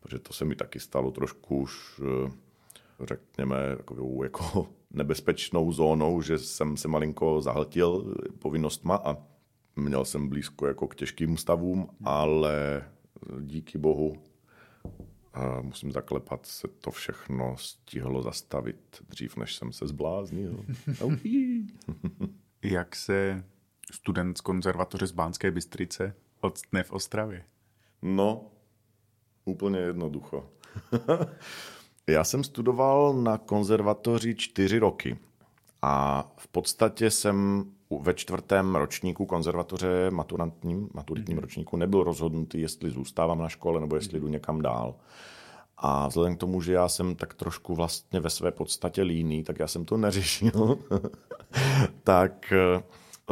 protože 0.00 0.18
to 0.18 0.32
se 0.32 0.44
mi 0.44 0.54
taky 0.54 0.80
stalo 0.80 1.10
trošku 1.10 1.56
už 1.56 2.00
eh, 2.26 2.30
řekněme, 3.06 3.56
takovou 3.76 4.22
jako 4.22 4.66
nebezpečnou 4.90 5.72
zónou, 5.72 6.22
že 6.22 6.38
jsem 6.38 6.76
se 6.76 6.88
malinko 6.88 7.40
zahltil 7.40 8.14
povinnostma 8.38 8.96
a 9.04 9.31
Měl 9.76 10.04
jsem 10.04 10.28
blízko 10.28 10.66
jako 10.66 10.88
k 10.88 10.94
těžkým 10.94 11.36
stavům, 11.36 11.88
ale 12.04 12.84
díky 13.40 13.78
bohu 13.78 14.22
a 15.34 15.60
musím 15.60 15.92
zaklepat, 15.92 16.46
se 16.46 16.68
to 16.68 16.90
všechno 16.90 17.56
stihlo 17.56 18.22
zastavit 18.22 19.02
dřív, 19.08 19.36
než 19.36 19.54
jsem 19.54 19.72
se 19.72 19.86
zbláznil. 19.86 20.64
Jak 22.62 22.96
se 22.96 23.44
student 23.92 24.38
z 24.38 24.40
konzervatoře 24.40 25.06
z 25.06 25.12
Bánské 25.12 25.50
Bystrice 25.50 26.14
odstne 26.40 26.82
v 26.82 26.92
Ostravě? 26.92 27.44
No, 28.02 28.50
úplně 29.44 29.78
jednoducho. 29.78 30.50
Já 32.06 32.24
jsem 32.24 32.44
studoval 32.44 33.14
na 33.14 33.38
konzervatoři 33.38 34.34
čtyři 34.34 34.78
roky 34.78 35.18
a 35.82 36.22
v 36.36 36.48
podstatě 36.48 37.10
jsem 37.10 37.64
ve 37.98 38.14
čtvrtém 38.14 38.76
ročníku 38.76 39.26
konzervatoře, 39.26 40.10
maturantním, 40.10 40.88
maturitním 40.94 41.38
mm-hmm. 41.38 41.40
ročníku, 41.40 41.76
nebyl 41.76 42.02
rozhodnutý, 42.02 42.60
jestli 42.60 42.90
zůstávám 42.90 43.38
na 43.38 43.48
škole 43.48 43.80
nebo 43.80 43.96
jestli 43.96 44.20
jdu 44.20 44.28
někam 44.28 44.62
dál. 44.62 44.94
A 45.76 46.08
vzhledem 46.08 46.36
k 46.36 46.40
tomu, 46.40 46.60
že 46.60 46.72
já 46.72 46.88
jsem 46.88 47.16
tak 47.16 47.34
trošku 47.34 47.74
vlastně 47.74 48.20
ve 48.20 48.30
své 48.30 48.50
podstatě 48.50 49.02
líný, 49.02 49.44
tak 49.44 49.58
já 49.58 49.66
jsem 49.66 49.84
to 49.84 49.96
neřešil. 49.96 50.78
tak 52.04 52.52
eh, 52.52 52.82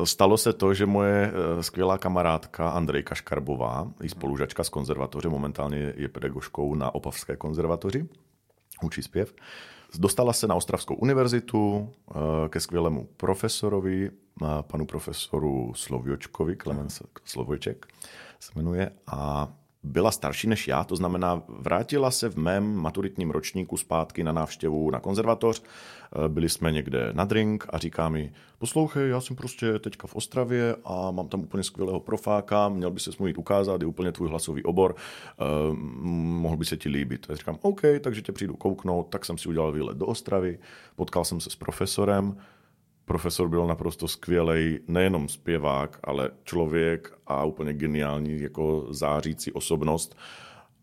stalo 0.07 0.39
se 0.39 0.53
to, 0.53 0.75
že 0.75 0.87
moje 0.87 1.33
eh, 1.33 1.63
skvělá 1.63 1.99
kamarádka 1.99 2.71
Andrejka 2.71 3.15
Škarbová, 3.15 3.91
i 4.03 4.09
spolužačka 4.09 4.65
z 4.65 4.69
konzervatoře, 4.69 5.29
momentálně 5.29 5.95
je 5.97 6.09
pedagožkou 6.09 6.75
na 6.75 6.95
Opavské 6.95 7.37
konzervatoři, 7.37 8.09
učí 8.83 9.03
zpěv, 9.03 9.35
Dostala 9.99 10.33
se 10.33 10.47
na 10.47 10.55
Ostravskou 10.55 10.95
univerzitu 10.95 11.89
eh, 12.11 12.15
ke 12.49 12.61
skvělému 12.61 13.09
profesorovi, 13.17 14.11
panu 14.63 14.87
profesoru 14.87 15.73
Slovjočkovi, 15.75 16.57
Klemens 16.57 17.03
Slovojček 17.25 17.87
se 18.41 18.53
jmenuje, 18.55 18.91
a 19.07 19.49
byla 19.83 20.11
starší 20.11 20.49
než 20.49 20.69
já, 20.69 20.85
to 20.85 20.97
znamená, 20.97 21.43
vrátila 21.49 22.11
se 22.11 22.29
v 22.29 22.37
mém 22.37 22.77
maturitním 22.77 23.31
ročníku 23.31 23.77
zpátky 23.77 24.25
na 24.25 24.33
návštěvu 24.33 24.91
na 24.91 25.01
konzervatoř. 25.01 25.63
Eh, 25.63 26.29
byli 26.29 26.49
jsme 26.49 26.73
někde 26.73 27.09
na 27.13 27.25
drink 27.25 27.67
a 27.69 27.79
říká 27.79 28.09
mi, 28.09 28.33
poslouchej, 28.59 29.11
já 29.11 29.21
jsem 29.21 29.37
prostě 29.37 29.79
teďka 29.79 30.07
v 30.07 30.15
Ostravě 30.15 30.77
a 30.85 31.11
mám 31.11 31.29
tam 31.29 31.41
úplně 31.41 31.63
skvělého 31.63 32.01
profáka, 32.01 32.69
měl 32.69 32.91
by 32.91 33.01
se 33.01 33.11
mu 33.19 33.27
jít 33.27 33.39
ukázat, 33.39 33.81
je 33.81 33.87
úplně 33.87 34.13
tvůj 34.13 34.29
hlasový 34.29 34.63
obor, 34.63 34.95
eh, 34.97 35.45
mohl 35.73 36.57
by 36.57 36.65
se 36.65 36.77
ti 36.77 36.89
líbit. 36.89 37.27
Já 37.29 37.37
říkám, 37.37 37.59
OK, 37.63 37.81
takže 38.01 38.23
tě 38.23 38.33
přijdu 38.33 38.57
kouknout, 38.57 39.09
tak 39.09 39.25
jsem 39.25 39.39
si 39.39 39.49
udělal 39.49 39.73
výlet 39.73 39.97
do 39.97 40.07
Ostravy, 40.07 40.59
potkal 40.97 41.25
jsem 41.25 41.41
se 41.41 41.51
s 41.51 41.57
profesorem, 41.57 42.37
profesor 43.11 43.49
byl 43.49 43.67
naprosto 43.67 44.09
skvělý, 44.09 44.79
nejenom 44.89 45.29
zpěvák, 45.29 45.99
ale 46.05 46.31
člověk 46.45 47.13
a 47.27 47.45
úplně 47.45 47.73
geniální 47.73 48.41
jako 48.41 48.87
zářící 48.91 49.53
osobnost. 49.53 50.17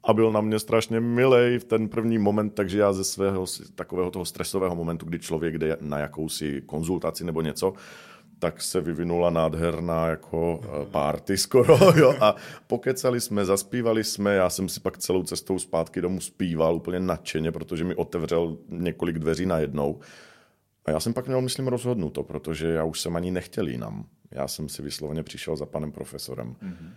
A 0.03 0.13
byl 0.13 0.31
na 0.31 0.41
mě 0.41 0.59
strašně 0.59 0.99
milej 0.99 1.59
v 1.59 1.63
ten 1.63 1.87
první 1.89 2.17
moment, 2.17 2.49
takže 2.49 2.79
já 2.79 2.93
ze 2.93 3.03
svého 3.03 3.45
takového 3.75 4.11
toho 4.11 4.25
stresového 4.25 4.75
momentu, 4.75 5.05
kdy 5.05 5.19
člověk 5.19 5.57
jde 5.57 5.77
na 5.81 5.99
jakousi 5.99 6.61
konzultaci 6.65 7.23
nebo 7.23 7.41
něco, 7.41 7.73
tak 8.39 8.61
se 8.61 8.81
vyvinula 8.81 9.29
nádherná 9.29 10.07
jako 10.07 10.61
eh, 10.63 10.85
party 10.85 11.37
skoro, 11.37 11.77
jo, 11.95 12.15
a 12.21 12.35
pokecali 12.67 13.21
jsme, 13.21 13.45
zaspívali 13.45 14.03
jsme, 14.03 14.35
já 14.35 14.49
jsem 14.49 14.69
si 14.69 14.79
pak 14.79 14.97
celou 14.97 15.23
cestou 15.23 15.59
zpátky 15.59 16.01
domů 16.01 16.21
zpíval 16.21 16.75
úplně 16.75 16.99
nadšeně, 16.99 17.51
protože 17.51 17.83
mi 17.83 17.95
otevřel 17.95 18.57
několik 18.69 19.19
dveří 19.19 19.45
najednou. 19.45 19.99
A 20.87 20.91
já 20.91 20.99
jsem 20.99 21.13
pak 21.13 21.27
měl, 21.27 21.41
myslím, 21.41 21.67
rozhodnuto, 21.67 22.23
protože 22.23 22.67
já 22.67 22.83
už 22.83 23.01
jsem 23.01 23.15
ani 23.15 23.31
nechtěl 23.31 23.67
jinam. 23.67 24.05
Já 24.31 24.47
jsem 24.47 24.69
si 24.69 24.81
vysloveně 24.81 25.23
přišel 25.23 25.55
za 25.55 25.65
panem 25.65 25.91
profesorem. 25.91 26.55
Mm-hmm. 26.61 26.91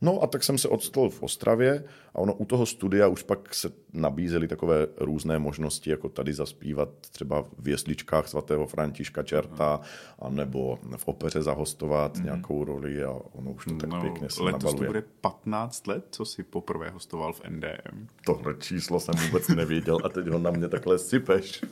No 0.00 0.22
a 0.22 0.26
tak 0.26 0.44
jsem 0.44 0.58
se 0.58 0.68
odstl 0.68 1.08
v 1.08 1.22
Ostravě 1.22 1.84
a 2.14 2.18
ono 2.18 2.34
u 2.34 2.44
toho 2.44 2.66
studia 2.66 3.08
už 3.08 3.22
pak 3.22 3.54
se 3.54 3.72
nabízely 3.92 4.48
takové 4.48 4.86
různé 4.96 5.38
možnosti, 5.38 5.90
jako 5.90 6.08
tady 6.08 6.34
zaspívat 6.34 6.88
třeba 7.10 7.44
v 7.58 7.68
jesličkách 7.68 8.28
svatého 8.28 8.66
Františka 8.66 9.22
Čerta, 9.22 9.80
anebo 10.18 10.78
v 10.96 11.08
opeře 11.08 11.42
zahostovat 11.42 12.16
mm-hmm. 12.16 12.24
nějakou 12.24 12.64
roli 12.64 13.04
a 13.04 13.10
ono 13.10 13.50
už 13.50 13.64
to 13.64 13.74
tak 13.74 13.90
no, 13.90 14.00
pěkně 14.00 14.30
se 14.30 14.42
letos 14.42 14.62
nabaluje. 14.62 14.86
to 14.86 14.92
bude 14.92 15.04
15 15.20 15.86
let, 15.86 16.06
co 16.10 16.24
si 16.24 16.42
poprvé 16.42 16.90
hostoval 16.90 17.32
v 17.32 17.40
NDM. 17.48 18.06
Tohle 18.24 18.54
číslo 18.58 19.00
jsem 19.00 19.14
vůbec 19.26 19.48
nevěděl 19.48 19.98
a 20.04 20.08
teď 20.08 20.26
ho 20.26 20.38
na 20.38 20.50
mě 20.50 20.68
takhle 20.68 20.98
sypeš. 20.98 21.64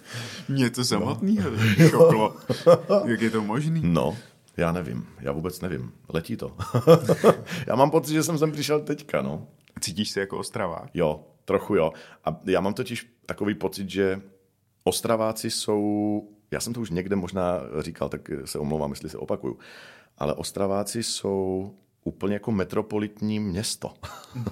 Mě 0.48 0.70
to 0.70 0.84
samotný 0.84 1.38
no. 1.78 1.86
šoklo. 1.88 2.36
Jak 3.04 3.20
je 3.20 3.30
to 3.30 3.42
možný? 3.42 3.80
No, 3.84 4.16
já 4.56 4.72
nevím, 4.72 5.06
já 5.20 5.32
vůbec 5.32 5.60
nevím. 5.60 5.92
Letí 6.08 6.36
to. 6.36 6.56
já 7.66 7.76
mám 7.76 7.90
pocit, 7.90 8.12
že 8.12 8.22
jsem 8.22 8.38
sem 8.38 8.52
přišel 8.52 8.80
teďka, 8.80 9.22
no. 9.22 9.46
Cítíš 9.80 10.10
se 10.10 10.20
jako 10.20 10.38
Ostravák? 10.38 10.90
Jo, 10.94 11.24
trochu 11.44 11.74
jo. 11.74 11.92
A 12.24 12.40
já 12.44 12.60
mám 12.60 12.74
totiž 12.74 13.16
takový 13.26 13.54
pocit, 13.54 13.90
že 13.90 14.20
Ostraváci 14.84 15.50
jsou, 15.50 16.22
já 16.50 16.60
jsem 16.60 16.72
to 16.72 16.80
už 16.80 16.90
někde 16.90 17.16
možná 17.16 17.60
říkal, 17.78 18.08
tak 18.08 18.30
se 18.44 18.58
omlouvám, 18.58 18.90
jestli 18.90 19.10
se 19.10 19.18
opakuju, 19.18 19.58
ale 20.18 20.34
Ostraváci 20.34 21.02
jsou 21.02 21.74
úplně 22.04 22.34
jako 22.34 22.52
metropolitní 22.52 23.40
město. 23.40 23.94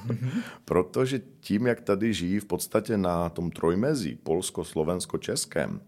Protože 0.64 1.18
tím, 1.40 1.66
jak 1.66 1.80
tady 1.80 2.14
žijí 2.14 2.38
v 2.38 2.44
podstatě 2.44 2.96
na 2.96 3.28
tom 3.28 3.50
trojmezí, 3.50 4.14
Polsko, 4.14 4.64
Slovensko, 4.64 5.18
Českém, 5.18 5.80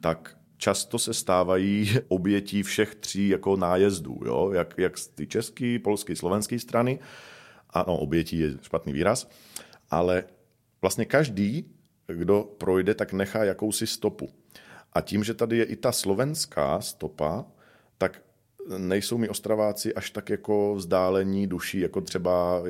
tak 0.00 0.36
často 0.60 0.98
se 0.98 1.14
stávají 1.14 1.98
obětí 2.08 2.62
všech 2.62 2.94
tří 2.94 3.28
jako 3.28 3.56
nájezdů, 3.56 4.20
jo? 4.24 4.50
Jak, 4.54 4.74
jak 4.78 4.98
z 4.98 5.06
ty 5.08 5.26
český, 5.26 5.78
polský, 5.78 6.16
slovenský 6.16 6.58
strany. 6.58 6.98
Ano, 7.70 7.96
obětí 7.96 8.38
je 8.38 8.50
špatný 8.62 8.92
výraz, 8.92 9.30
ale 9.90 10.24
vlastně 10.82 11.04
každý, 11.04 11.64
kdo 12.06 12.42
projde, 12.58 12.94
tak 12.94 13.12
nechá 13.12 13.44
jakousi 13.44 13.86
stopu. 13.86 14.28
A 14.92 15.00
tím, 15.00 15.24
že 15.24 15.34
tady 15.34 15.56
je 15.56 15.64
i 15.64 15.76
ta 15.76 15.92
slovenská 15.92 16.80
stopa, 16.80 17.44
tak 17.98 18.22
nejsou 18.78 19.18
mi 19.18 19.28
Ostraváci 19.28 19.94
až 19.94 20.10
tak 20.10 20.30
jako 20.30 20.74
vzdálení 20.74 21.46
duší, 21.46 21.80
jako 21.80 22.00
třeba 22.00 22.62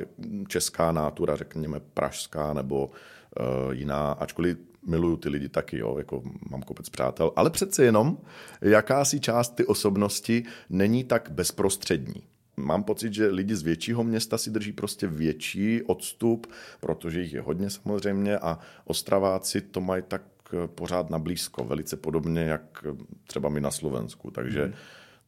česká 0.48 0.92
nátura, 0.92 1.36
řekněme 1.36 1.80
pražská 1.80 2.52
nebo 2.52 2.86
uh, 2.86 3.72
jiná, 3.72 4.12
ačkoliv 4.12 4.58
miluju 4.86 5.16
ty 5.16 5.28
lidi 5.28 5.48
taky, 5.48 5.78
jo, 5.78 5.98
jako 5.98 6.22
mám 6.50 6.62
kopec 6.62 6.88
přátel, 6.88 7.32
ale 7.36 7.50
přece 7.50 7.84
jenom 7.84 8.18
jakási 8.60 9.20
část 9.20 9.54
ty 9.54 9.66
osobnosti 9.66 10.44
není 10.70 11.04
tak 11.04 11.30
bezprostřední. 11.30 12.22
Mám 12.56 12.82
pocit, 12.82 13.14
že 13.14 13.26
lidi 13.26 13.56
z 13.56 13.62
většího 13.62 14.04
města 14.04 14.38
si 14.38 14.50
drží 14.50 14.72
prostě 14.72 15.06
větší 15.06 15.82
odstup, 15.82 16.46
protože 16.80 17.20
jich 17.20 17.32
je 17.32 17.40
hodně 17.40 17.70
samozřejmě 17.70 18.38
a 18.38 18.58
Ostraváci 18.84 19.60
to 19.60 19.80
mají 19.80 20.02
tak 20.08 20.22
eh, 20.52 20.68
pořád 20.68 21.10
na 21.10 21.18
blízko, 21.18 21.64
velice 21.64 21.96
podobně 21.96 22.40
jak 22.40 22.84
eh, 22.88 22.96
třeba 23.26 23.48
my 23.48 23.60
na 23.60 23.70
Slovensku. 23.70 24.30
Takže 24.30 24.64
hmm. 24.64 24.74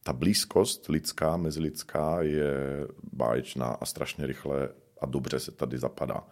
ta 0.03 0.13
blízkost 0.13 0.89
lidská, 0.89 1.37
mezilidská 1.37 2.21
je 2.21 2.53
báječná 3.13 3.65
a 3.65 3.85
strašně 3.85 4.27
rychle 4.27 4.69
a 5.01 5.05
dobře 5.05 5.39
se 5.39 5.51
tady 5.51 5.77
zapadá. 5.77 6.23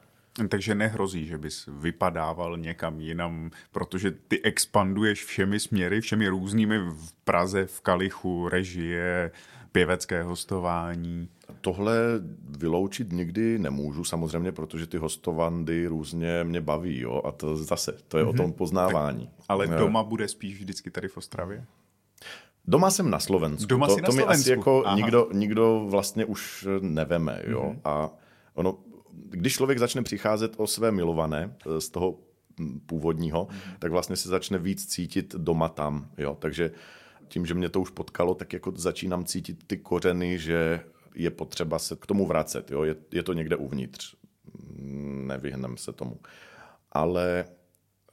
Takže 0.49 0.75
nehrozí, 0.75 1.25
že 1.25 1.37
bys 1.37 1.69
vypadával 1.79 2.57
někam 2.57 2.99
jinam, 2.99 3.51
protože 3.71 4.11
ty 4.11 4.43
expanduješ 4.43 5.25
všemi 5.25 5.59
směry, 5.59 6.01
všemi 6.01 6.27
různými 6.27 6.79
v 6.79 7.13
Praze, 7.23 7.65
v 7.65 7.81
Kalichu, 7.81 8.49
režie, 8.49 9.31
pěvecké 9.71 10.23
hostování. 10.23 11.29
Tohle 11.61 11.95
vyloučit 12.57 13.11
nikdy 13.11 13.59
nemůžu 13.59 14.03
samozřejmě, 14.03 14.51
protože 14.51 14.87
ty 14.87 14.97
hostovandy 14.97 15.87
různě 15.87 16.43
mě 16.43 16.61
baví, 16.61 16.99
jo, 16.99 17.21
a 17.25 17.31
to 17.31 17.57
zase, 17.57 17.97
to 18.07 18.17
je 18.17 18.23
mm-hmm. 18.23 18.29
o 18.29 18.33
tom 18.33 18.45
mhm. 18.45 18.53
poznávání. 18.53 19.27
Tak, 19.27 19.45
ale 19.49 19.67
doma 19.67 20.03
bude 20.03 20.27
spíš 20.27 20.59
vždycky 20.59 20.91
tady 20.91 21.07
v 21.07 21.17
Ostravě? 21.17 21.65
Doma 22.65 22.91
jsem 22.91 23.09
na 23.09 23.19
Slovensku. 23.19 23.67
Doma 23.67 23.87
to, 23.87 23.97
na 23.97 24.03
to 24.03 24.11
mi 24.11 24.23
asi 24.23 24.49
jako 24.49 24.83
nikdo, 24.95 25.29
nikdo 25.33 25.85
vlastně 25.89 26.25
už 26.25 26.67
neveme, 26.81 27.41
jo, 27.47 27.63
mm-hmm. 27.63 27.79
a 27.85 28.09
ono 28.53 28.77
když 29.13 29.53
člověk 29.53 29.79
začne 29.79 30.03
přicházet 30.03 30.53
o 30.57 30.67
své 30.67 30.91
milované 30.91 31.55
eh, 31.65 31.81
z 31.81 31.89
toho 31.89 32.19
hm, 32.59 32.79
původního, 32.85 33.47
mm. 33.51 33.59
tak 33.79 33.91
vlastně 33.91 34.15
se 34.15 34.29
začne 34.29 34.57
víc 34.57 34.85
cítit 34.85 35.35
doma 35.35 35.69
tam. 35.69 36.09
Jo? 36.17 36.37
Takže 36.39 36.71
tím, 37.27 37.45
že 37.45 37.53
mě 37.53 37.69
to 37.69 37.81
už 37.81 37.89
potkalo, 37.89 38.35
tak 38.35 38.53
jako 38.53 38.73
začínám 38.75 39.25
cítit 39.25 39.63
ty 39.67 39.77
kořeny, 39.77 40.39
že 40.39 40.81
je 41.15 41.29
potřeba 41.29 41.79
se 41.79 41.95
k 41.95 42.05
tomu 42.05 42.25
vracet. 42.25 42.71
Jo? 42.71 42.83
Je, 42.83 42.95
je 43.11 43.23
to 43.23 43.33
někde 43.33 43.55
uvnitř. 43.55 44.15
Nevyhneme 45.25 45.77
se 45.77 45.93
tomu. 45.93 46.19
Ale 46.91 47.45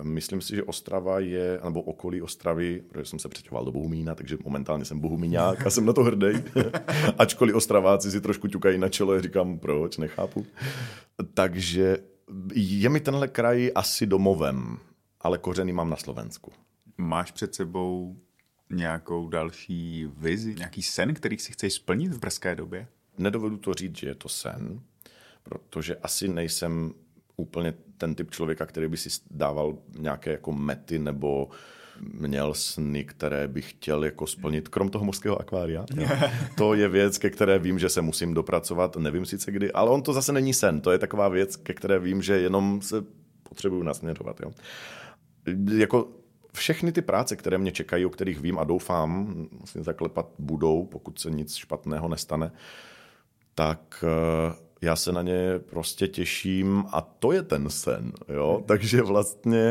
Myslím 0.03 0.41
si, 0.41 0.57
že 0.57 0.63
Ostrava 0.63 1.21
je, 1.21 1.61
nebo 1.65 1.83
okolí 1.83 2.23
Ostravy, 2.23 2.83
protože 2.89 3.05
jsem 3.05 3.19
se 3.19 3.29
přetěhoval 3.29 3.65
do 3.65 3.73
Bohumína, 3.73 4.15
takže 4.15 4.39
momentálně 4.45 4.85
jsem 4.85 5.01
Bohumíňák 5.01 5.67
a 5.67 5.71
jsem 5.71 5.87
na 5.87 5.93
to 5.93 6.05
hrdý. 6.05 6.27
Ačkoliv 7.19 7.55
Ostraváci 7.55 8.11
si 8.11 8.21
trošku 8.21 8.49
ťukají 8.49 8.79
na 8.79 8.89
čelo, 8.89 9.23
říkám, 9.23 9.59
proč, 9.59 9.97
nechápu. 9.97 10.47
Takže 11.35 11.99
je 12.55 12.89
mi 12.89 13.01
tenhle 13.01 13.29
kraj 13.29 13.71
asi 13.75 14.07
domovem, 14.07 14.79
ale 15.21 15.39
kořeny 15.39 15.73
mám 15.73 15.91
na 15.91 15.97
Slovensku. 15.97 16.53
Máš 16.99 17.31
před 17.31 17.55
sebou 17.55 18.17
nějakou 18.71 19.29
další 19.29 20.09
vizi, 20.17 20.55
nějaký 20.55 20.83
sen, 20.83 21.15
který 21.15 21.39
si 21.39 21.53
chceš 21.53 21.73
splnit 21.73 22.13
v 22.13 22.19
brzké 22.19 22.55
době? 22.55 22.87
Nedovedu 23.19 23.57
to 23.57 23.75
říct, 23.75 23.97
že 23.97 24.07
je 24.07 24.15
to 24.15 24.29
sen, 24.29 24.81
protože 25.43 25.97
asi 25.97 26.29
nejsem 26.29 26.93
úplně 27.39 27.75
ten 27.99 28.15
typ 28.15 28.31
člověka, 28.31 28.67
který 28.67 28.89
by 28.89 28.97
si 28.97 29.09
dával 29.31 29.79
nějaké 29.99 30.31
jako 30.31 30.53
mety 30.53 30.99
nebo 30.99 31.49
měl 32.01 32.55
sny, 32.55 33.05
které 33.05 33.49
bych 33.49 33.71
chtěl 33.71 34.05
jako 34.05 34.27
splnit, 34.27 34.69
krom 34.69 34.89
toho 34.89 35.05
mořského 35.05 35.41
akvária. 35.41 35.87
To 36.57 36.75
je 36.75 36.89
věc, 36.89 37.19
ke 37.19 37.31
které 37.31 37.59
vím, 37.59 37.79
že 37.79 37.89
se 37.89 38.03
musím 38.03 38.35
dopracovat, 38.35 38.97
nevím 38.97 39.27
sice 39.27 39.53
kdy, 39.53 39.73
ale 39.73 39.91
on 39.91 40.03
to 40.03 40.13
zase 40.13 40.33
není 40.33 40.55
sen, 40.55 40.81
to 40.81 40.91
je 40.91 40.99
taková 40.99 41.29
věc, 41.29 41.57
ke 41.57 41.75
které 41.75 41.99
vím, 41.99 42.23
že 42.23 42.41
jenom 42.41 42.83
se 42.83 43.05
potřebuju 43.43 43.83
nasměřovat. 43.83 44.41
Jo. 44.41 44.53
Jako 45.77 46.09
všechny 46.53 46.93
ty 46.93 47.03
práce, 47.03 47.37
které 47.37 47.59
mě 47.59 47.73
čekají, 47.73 48.07
o 48.07 48.11
kterých 48.11 48.41
vím 48.41 48.59
a 48.59 48.65
doufám, 48.65 49.47
vlastně 49.59 49.83
zaklepat 49.83 50.29
budou, 50.39 50.87
pokud 50.87 51.19
se 51.19 51.31
nic 51.31 51.55
špatného 51.55 52.09
nestane, 52.09 52.53
tak 53.55 54.05
eh, 54.05 54.68
já 54.81 54.97
se 54.97 55.13
na 55.13 55.23
ně 55.23 55.59
prostě 55.59 56.09
těším 56.09 56.85
a 56.93 57.01
to 57.01 57.33
je 57.33 57.43
ten 57.43 57.71
sen, 57.71 58.13
jo. 58.29 58.63
Takže 58.67 59.03
vlastně 59.03 59.69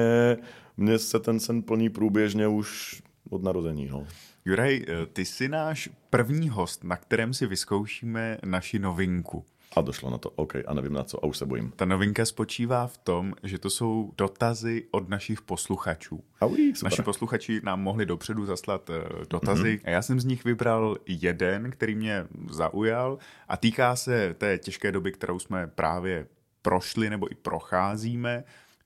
mně 0.78 1.00
se 1.00 1.20
ten 1.20 1.39
sen 1.39 1.62
plní 1.62 1.89
průběžně 1.89 2.48
už 2.48 3.02
od 3.30 3.43
narození, 3.43 3.88
no. 3.91 4.08
Juraj, 4.46 4.86
eh, 4.88 5.06
ty 5.06 5.26
jsi 5.26 5.50
náš 5.50 5.89
první 6.10 6.50
host, 6.50 6.84
na 6.84 6.98
kterém 6.98 7.34
si 7.34 7.46
vyzkoušíme 7.46 8.38
naši 8.46 8.80
novinku. 8.80 9.46
A 9.77 9.81
došlo 9.81 10.09
na 10.09 10.17
to, 10.17 10.29
OK, 10.29 10.55
a 10.67 10.73
nevím 10.73 10.93
na 10.93 11.03
co, 11.03 11.23
a 11.23 11.27
už 11.27 11.37
se 11.37 11.45
bojím. 11.45 11.71
Ta 11.75 11.85
novinka 11.85 12.25
spočívá 12.25 12.87
v 12.87 12.97
tom, 12.97 13.33
že 13.43 13.57
to 13.57 13.69
jsou 13.69 14.11
dotazy 14.17 14.87
od 14.91 15.09
našich 15.09 15.41
posluchačů. 15.41 16.23
Aují, 16.41 16.73
Naši 16.83 17.01
posluchači 17.01 17.61
nám 17.63 17.81
mohli 17.81 18.05
dopředu 18.05 18.45
zaslat 18.45 18.89
eh, 18.89 19.25
dotazy 19.29 19.77
mm-hmm. 19.77 19.81
a 19.85 19.89
já 19.89 20.01
jsem 20.01 20.19
z 20.19 20.25
nich 20.25 20.43
vybral 20.43 20.97
jeden, 21.07 21.71
který 21.71 21.95
mě 21.95 22.27
zaujal 22.49 23.17
a 23.47 23.57
týká 23.57 23.95
se 23.95 24.35
té 24.37 24.57
těžké 24.57 24.91
doby, 24.91 25.11
kterou 25.11 25.39
jsme 25.39 25.67
právě 25.67 26.27
prošli 26.61 27.09
nebo 27.09 27.31
i 27.31 27.35
procházíme. 27.35 28.43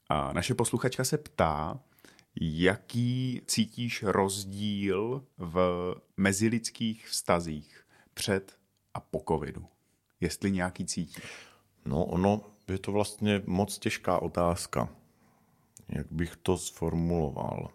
A 0.10 0.34
naše 0.34 0.54
posluchačka 0.54 1.04
se 1.04 1.18
ptá, 1.18 1.80
jaký 2.42 3.42
cítíš 3.46 4.04
rozdíl 4.04 5.24
v 5.38 5.96
mezilidských 6.18 7.08
vztazích 7.08 7.86
před 8.14 8.58
a 8.94 9.00
po 9.00 9.24
covidu? 9.28 9.66
Jestli 10.22 10.52
nějaký 10.52 10.86
cítíš? 10.86 11.24
No, 11.86 12.06
ono 12.06 12.42
je 12.68 12.78
to 12.78 12.92
vlastně 12.92 13.42
moc 13.46 13.78
těžká 13.78 14.20
otázka. 14.20 14.90
Jak 15.90 16.08
bych 16.12 16.36
to 16.36 16.58
sformuloval? 16.58 17.70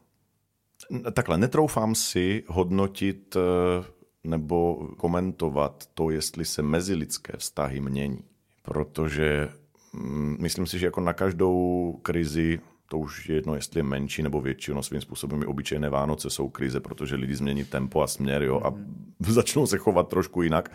Takhle, 1.13 1.39
netroufám 1.39 1.95
si 1.95 2.45
hodnotit 2.47 3.37
eh, 3.37 3.85
nebo 4.25 4.89
komentovat 4.97 5.89
to, 5.95 6.11
jestli 6.11 6.45
se 6.45 6.63
mezilidské 6.63 7.33
vztahy 7.37 7.81
mění. 7.81 8.19
Protože 8.63 9.49
mm, 9.93 10.37
myslím 10.41 10.67
si, 10.67 10.79
že 10.79 10.87
jako 10.87 11.01
na 11.01 11.13
každou 11.13 11.93
krizi 12.03 12.61
to 12.89 12.99
už 12.99 13.29
je 13.29 13.35
jedno, 13.35 13.55
jestli 13.55 13.79
je 13.79 13.85
menší 13.85 14.23
nebo 14.23 14.41
větší, 14.41 14.73
no 14.73 14.83
svým 14.83 15.01
způsobem 15.01 15.43
i 15.43 15.47
obyčejné 15.47 15.89
Vánoce 15.89 16.31
jsou 16.31 16.49
krize, 16.49 16.81
protože 16.81 17.17
lidi 17.17 17.37
změní 17.37 17.65
tempo 17.65 18.03
a 18.03 18.07
směr 18.07 18.43
jo, 18.43 18.61
a 18.65 18.71
mm. 18.71 19.15
začnou 19.21 19.67
se 19.67 19.79
chovat 19.79 20.09
trošku 20.09 20.43
jinak, 20.43 20.73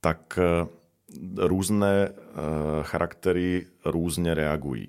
tak 0.00 0.38
eh, 0.38 0.66
různé 1.36 2.08
eh, 2.08 2.12
charaktery 2.82 3.66
různě 3.84 4.34
reagují. 4.34 4.88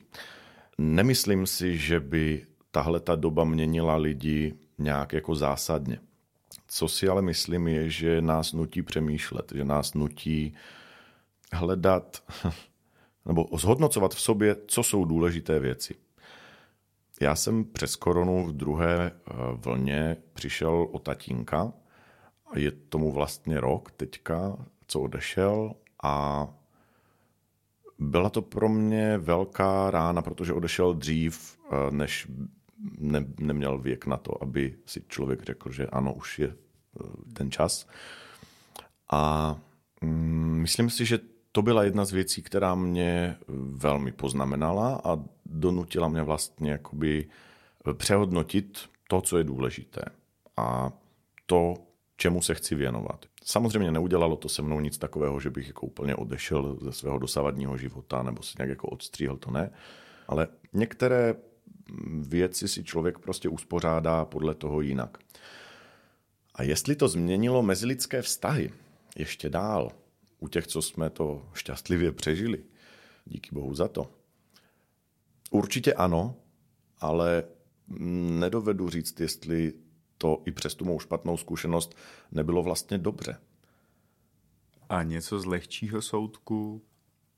Nemyslím 0.77 1.47
si, 1.47 1.77
že 1.77 1.99
by 1.99 2.45
tahle 2.71 2.99
ta 2.99 3.15
doba 3.15 3.43
měnila 3.43 3.95
lidi 3.95 4.53
nějak 4.77 5.13
jako 5.13 5.35
zásadně. 5.35 5.99
Co 6.67 6.87
si 6.87 7.07
ale 7.07 7.21
myslím 7.21 7.67
je, 7.67 7.89
že 7.89 8.21
nás 8.21 8.53
nutí 8.53 8.81
přemýšlet, 8.81 9.51
že 9.55 9.63
nás 9.63 9.93
nutí 9.93 10.53
hledat 11.53 12.23
nebo 13.25 13.45
zhodnocovat 13.57 14.15
v 14.15 14.21
sobě, 14.21 14.55
co 14.67 14.83
jsou 14.83 15.05
důležité 15.05 15.59
věci. 15.59 15.95
Já 17.21 17.35
jsem 17.35 17.65
přes 17.65 17.95
koronu 17.95 18.45
v 18.45 18.53
druhé 18.53 19.11
eh, 19.11 19.33
vlně 19.55 20.17
přišel 20.33 20.87
o 20.91 20.99
tatínka. 20.99 21.73
Je 22.55 22.71
tomu 22.71 23.11
vlastně 23.11 23.59
rok 23.59 23.91
teďka, 23.91 24.57
co 24.87 25.01
odešel 25.01 25.73
a 26.03 26.47
byla 27.99 28.29
to 28.29 28.41
pro 28.41 28.69
mě 28.69 29.17
velká 29.17 29.91
rána, 29.91 30.21
protože 30.21 30.53
odešel 30.53 30.93
dřív, 30.93 31.57
eh, 31.71 31.91
než 31.91 32.27
ne, 32.97 33.25
neměl 33.39 33.77
věk 33.77 34.05
na 34.05 34.17
to, 34.17 34.43
aby 34.43 34.75
si 34.85 35.03
člověk 35.07 35.43
řekl, 35.43 35.71
že 35.71 35.87
ano, 35.87 36.13
už 36.13 36.39
je 36.39 36.47
eh, 36.47 37.33
ten 37.33 37.51
čas. 37.51 37.87
A 39.11 39.55
mm, 40.01 40.59
myslím 40.61 40.89
si, 40.89 41.05
že 41.05 41.19
to 41.51 41.61
byla 41.61 41.83
jedna 41.83 42.05
z 42.05 42.11
věcí, 42.11 42.41
která 42.41 42.75
mě 42.75 43.37
velmi 43.75 44.11
poznamenala 44.11 45.01
a 45.03 45.17
donutila 45.45 46.07
mě 46.07 46.21
vlastně 46.21 46.71
jakoby 46.71 47.27
přehodnotit 47.93 48.79
to, 49.07 49.21
co 49.21 49.37
je 49.37 49.43
důležité 49.43 50.01
a 50.57 50.91
to, 51.45 51.73
čemu 52.21 52.41
se 52.41 52.55
chci 52.55 52.75
věnovat. 52.75 53.25
Samozřejmě 53.43 53.91
neudělalo 53.91 54.35
to 54.35 54.49
se 54.49 54.61
mnou 54.61 54.79
nic 54.79 54.97
takového, 54.97 55.39
že 55.39 55.49
bych 55.49 55.67
jako 55.67 55.85
úplně 55.85 56.15
odešel 56.15 56.77
ze 56.81 56.91
svého 56.91 57.19
dosavadního 57.19 57.77
života 57.77 58.23
nebo 58.23 58.43
se 58.43 58.53
nějak 58.57 58.69
jako 58.69 58.87
odstříhl, 58.87 59.37
to 59.37 59.51
ne. 59.51 59.71
Ale 60.27 60.47
některé 60.73 61.35
věci 62.19 62.67
si 62.67 62.83
člověk 62.83 63.19
prostě 63.19 63.49
uspořádá 63.49 64.25
podle 64.25 64.55
toho 64.55 64.81
jinak. 64.81 65.17
A 66.55 66.63
jestli 66.63 66.95
to 66.95 67.07
změnilo 67.07 67.63
mezilidské 67.63 68.21
vztahy 68.21 68.71
ještě 69.17 69.49
dál, 69.49 69.91
u 70.39 70.47
těch, 70.47 70.67
co 70.67 70.81
jsme 70.81 71.09
to 71.09 71.45
šťastlivě 71.53 72.11
přežili, 72.11 72.63
díky 73.25 73.49
bohu 73.51 73.75
za 73.75 73.87
to, 73.87 74.11
určitě 75.51 75.93
ano, 75.93 76.35
ale 76.99 77.43
nedovedu 78.39 78.89
říct, 78.89 79.19
jestli 79.19 79.73
to 80.21 80.41
i 80.45 80.51
přes 80.51 80.75
tu 80.75 80.85
mou 80.85 80.99
špatnou 80.99 81.37
zkušenost 81.37 81.97
nebylo 82.31 82.63
vlastně 82.63 82.97
dobře. 82.97 83.37
A 84.89 85.03
něco 85.03 85.39
z 85.39 85.45
lehčího 85.45 86.01
soudku, 86.01 86.81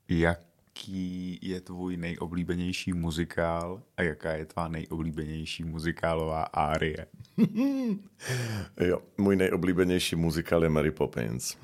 jaký 0.09 1.39
je 1.41 1.61
tvůj 1.61 1.97
nejoblíbenější 1.97 2.93
muzikál 2.93 3.81
a 3.97 4.01
jaká 4.01 4.31
je 4.31 4.45
tvá 4.45 4.67
nejoblíbenější 4.67 5.63
muzikálová 5.63 6.43
árie? 6.43 7.07
jo, 8.79 9.01
můj 9.17 9.35
nejoblíbenější 9.35 10.15
muzikál 10.15 10.63
je 10.63 10.69
Mary 10.69 10.91
Poppins. 10.91 11.57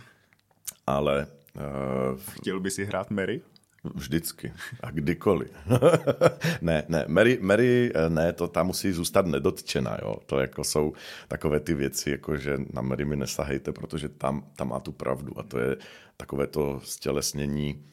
Ale... 0.87 1.27
Uh, 1.55 2.19
Chtěl 2.31 2.59
by 2.59 2.71
si 2.71 2.85
hrát 2.85 3.11
Mary? 3.11 3.41
Vždycky 3.83 4.53
a 4.81 4.91
kdykoliv. 4.91 5.51
ne, 6.61 6.83
ne, 6.87 7.05
Mary, 7.07 7.37
Mary, 7.41 7.91
eh, 7.95 8.09
ne, 8.09 8.33
to 8.33 8.47
tam 8.47 8.67
musí 8.67 8.91
zůstat 8.91 9.25
nedotčena, 9.25 9.97
jo. 10.01 10.15
To 10.25 10.39
jako 10.39 10.63
jsou 10.63 10.93
takové 11.27 11.59
ty 11.59 11.73
věci, 11.73 12.11
jako 12.11 12.37
že 12.37 12.57
na 12.73 12.81
Mary 12.81 13.05
mi 13.05 13.15
nesahejte, 13.15 13.71
protože 13.71 14.09
tam, 14.09 14.45
tam 14.55 14.69
má 14.69 14.79
tu 14.79 14.91
pravdu 14.91 15.39
a 15.39 15.43
to 15.43 15.59
je 15.59 15.77
takové 16.17 16.47
to 16.47 16.81
stělesnění 16.83 17.83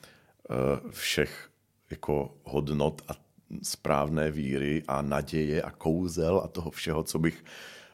uh, 0.51 0.91
všech 0.91 1.49
jako 1.91 2.35
hodnot 2.45 3.03
a 3.09 3.13
správné 3.63 4.31
víry 4.31 4.83
a 4.89 5.03
naděje 5.03 5.63
a 5.63 5.71
kouzel 5.71 6.41
a 6.45 6.49
toho 6.49 6.71
všeho, 6.71 7.03
co 7.03 7.19
bych 7.19 7.45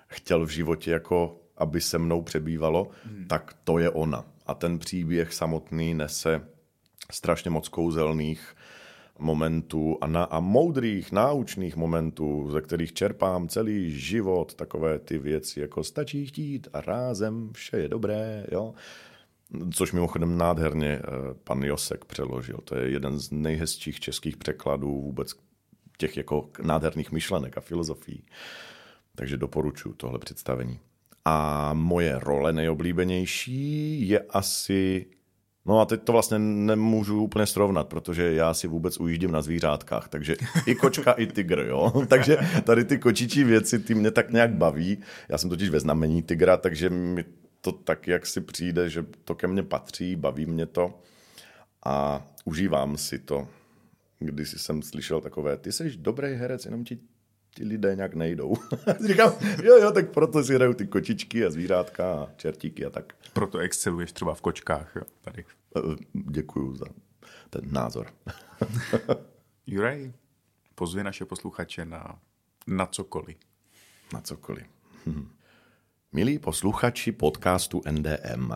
chtěl 0.07 0.47
v 0.47 0.51
životě 0.51 0.91
jako 0.91 1.39
aby 1.57 1.81
se 1.81 1.99
mnou 1.99 2.23
přebývalo, 2.23 2.91
hmm. 3.05 3.25
tak 3.29 3.57
to 3.65 3.79
je 3.79 3.91
ona. 3.91 4.25
A 4.47 4.55
ten 4.55 4.79
příběh 4.79 5.33
samotný 5.33 5.95
nese 5.95 6.41
strašně 7.11 7.51
moc 7.51 7.69
kouzelných 7.69 8.55
momentů 9.19 9.99
a, 10.01 10.07
na, 10.07 10.25
a 10.25 10.41
moudrých, 10.41 11.13
náučných 11.13 11.77
momentů, 11.77 12.51
ze 12.51 12.61
kterých 12.61 12.93
čerpám 12.93 13.49
celý 13.49 14.01
život, 14.01 14.55
takové 14.55 14.99
ty 14.99 15.19
věci, 15.19 15.61
jako 15.61 15.85
stačí 15.85 16.27
chtít 16.27 16.69
a 16.73 16.81
rázem 16.81 17.51
vše 17.53 17.77
je 17.77 17.89
dobré, 17.89 18.47
jo. 18.53 18.75
Což 19.75 19.93
mimochodem 19.93 20.39
nádherně 20.39 20.89
eh, 20.89 21.03
pan 21.45 21.63
Josek 21.63 22.05
přeložil. 22.05 22.59
To 22.65 22.77
je 22.77 22.91
jeden 22.91 23.19
z 23.19 23.31
nejhezčích 23.31 24.01
českých 24.01 24.37
překladů 24.37 25.01
vůbec 25.01 25.35
těch 25.99 26.17
jako 26.17 26.49
nádherných 26.63 27.13
myšlenek 27.13 27.59
a 27.59 27.61
filozofií. 27.61 28.25
Takže 29.15 29.37
doporučuji 29.37 29.93
tohle 29.93 30.19
představení. 30.19 30.79
A 31.25 31.71
moje 31.75 32.19
role 32.19 32.53
nejoblíbenější 32.53 34.09
je 34.09 34.21
asi 34.21 35.07
No 35.67 35.81
a 35.81 35.85
teď 35.85 36.03
to 36.03 36.13
vlastně 36.13 36.39
nemůžu 36.39 37.23
úplně 37.23 37.47
srovnat, 37.47 37.89
protože 37.89 38.33
já 38.33 38.55
si 38.55 38.69
vůbec 38.69 39.01
ujíždím 39.01 39.33
na 39.33 39.43
zvířátkách, 39.43 40.09
takže 40.09 40.37
i 40.67 40.75
kočka, 40.75 41.13
i 41.13 41.27
tygr, 41.27 41.59
jo. 41.59 41.93
Takže 42.09 42.37
tady 42.65 42.85
ty 42.85 42.99
kočičí 42.99 43.45
věci, 43.45 43.79
ty 43.79 43.95
mě 43.95 44.11
tak 44.11 44.31
nějak 44.31 44.55
baví. 44.55 44.99
Já 45.29 45.39
jsem 45.39 45.51
totiž 45.51 45.71
ve 45.71 45.81
znamení 45.81 46.23
tygra, 46.23 46.57
takže 46.57 46.91
mi 46.91 47.25
to 47.61 47.73
tak, 47.73 48.09
jak 48.09 48.27
si 48.27 48.41
přijde, 48.41 48.91
že 48.91 49.07
to 49.25 49.35
ke 49.35 49.47
mně 49.47 49.63
patří, 49.63 50.17
baví 50.17 50.47
mě 50.47 50.67
to 50.67 50.99
a 51.85 52.27
užívám 52.45 52.97
si 52.97 53.19
to. 53.19 53.49
Když 54.19 54.51
jsem 54.51 54.83
slyšel 54.83 55.21
takové, 55.21 55.57
ty 55.57 55.73
jsi 55.73 55.97
dobrý 55.97 56.35
herec, 56.35 56.65
jenom 56.65 56.85
ti 56.85 56.99
ti 57.55 57.65
lidé 57.65 57.97
nějak 57.97 58.15
nejdou. 58.15 58.55
Říkám, 59.07 59.33
jo, 59.63 59.77
jo, 59.77 59.91
tak 59.93 60.11
proto 60.11 60.45
si 60.45 60.55
hraju 60.55 60.75
ty 60.75 60.87
kočičky 60.87 61.45
a 61.45 61.51
zvířátka 61.51 62.15
a 62.15 62.29
čertíky 62.37 62.87
a 62.87 62.91
tak. 62.91 63.15
Proto 63.33 63.59
exceluješ 63.59 64.13
třeba 64.13 64.35
v 64.35 64.41
kočkách, 64.41 64.97
jo, 64.97 65.03
tady. 65.23 65.45
Eh, 65.77 65.81
děkuju 66.13 66.77
za 66.77 66.87
ten 67.51 67.73
názor. 67.73 68.07
Juraj, 69.67 70.13
pozvi 70.75 71.05
naše 71.05 71.25
posluchače 71.25 71.85
na, 71.85 72.19
na 72.67 72.87
cokoliv. 72.87 73.37
Na 74.13 74.21
cokoliv. 74.21 74.67
Milí 76.13 76.39
posluchači 76.39 77.13
podcastu 77.13 77.83
NDM, 77.91 78.53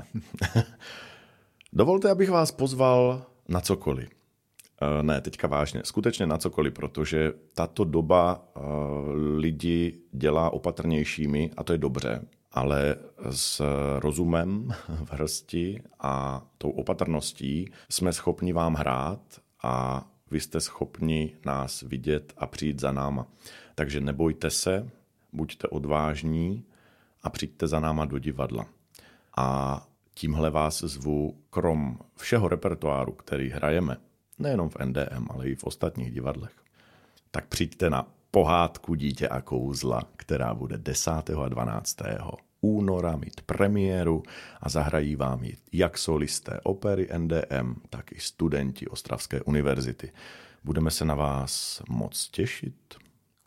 dovolte, 1.73 2.11
abych 2.11 2.31
vás 2.31 2.53
pozval 2.53 3.27
na 3.49 3.61
cokoliv. 3.61 4.09
Eh, 4.83 5.03
ne, 5.03 5.21
teďka 5.21 5.49
vážně, 5.49 5.81
skutečně 5.85 6.27
na 6.27 6.39
cokoliv, 6.39 6.75
protože 6.75 7.33
tato 7.55 7.85
doba 7.85 8.45
eh, 8.57 8.61
lidi 9.37 10.01
dělá 10.13 10.51
opatrnějšími 10.51 11.51
a 11.57 11.65
to 11.65 11.73
je 11.73 11.79
dobře, 11.79 12.23
ale 12.53 12.97
s 13.31 13.63
rozumem 13.99 14.75
v 15.05 15.13
hrsti 15.13 15.83
a 16.01 16.47
tou 16.59 16.71
opatrností 16.71 17.71
jsme 17.91 18.13
schopni 18.13 18.53
vám 18.53 18.75
hrát 18.75 19.21
a 19.63 20.07
vy 20.31 20.41
jste 20.41 20.61
schopni 20.61 21.37
nás 21.47 21.83
vidět 21.83 22.33
a 22.37 22.47
přijít 22.47 22.81
za 22.81 22.93
náma. 22.93 23.27
Takže 23.75 24.01
nebojte 24.01 24.51
se, 24.51 24.91
buďte 25.33 25.69
odvážní 25.69 26.65
a 27.23 27.31
přijďte 27.31 27.67
za 27.67 27.81
náma 27.81 28.05
do 28.05 28.19
divadla. 28.19 28.67
A 29.37 29.87
tímhle 30.15 30.51
vás 30.51 30.81
zvu 30.81 31.37
krom 31.51 31.99
všeho 32.17 32.49
repertoáru, 32.49 33.13
který 33.13 33.51
hrajeme, 33.51 33.97
nejenom 34.39 34.69
v 34.69 34.77
NDM, 34.85 35.27
ale 35.31 35.49
i 35.49 35.55
v 35.55 35.65
ostatních 35.65 36.13
divadlech. 36.13 36.53
Tak 37.31 37.47
přijďte 37.47 37.91
na 37.91 38.07
pohádku 38.31 38.95
Dítě 38.95 39.29
a 39.29 39.41
kouzla, 39.41 40.03
která 40.17 40.55
bude 40.55 40.79
10. 40.79 41.11
a 41.11 41.49
12. 41.49 41.97
února 42.61 43.17
mít 43.17 43.41
premiéru 43.41 44.23
a 44.61 44.69
zahrají 44.69 45.17
vám 45.17 45.45
ji 45.45 45.57
jak 45.73 45.99
solisté 45.99 46.61
opery 46.63 47.09
NDM, 47.19 47.75
tak 47.91 48.13
i 48.13 48.21
studenti 48.21 48.89
Ostravské 48.89 49.41
univerzity. 49.41 50.13
Budeme 50.65 50.91
se 50.91 51.05
na 51.05 51.15
vás 51.15 51.83
moc 51.89 52.29
těšit. 52.29 52.75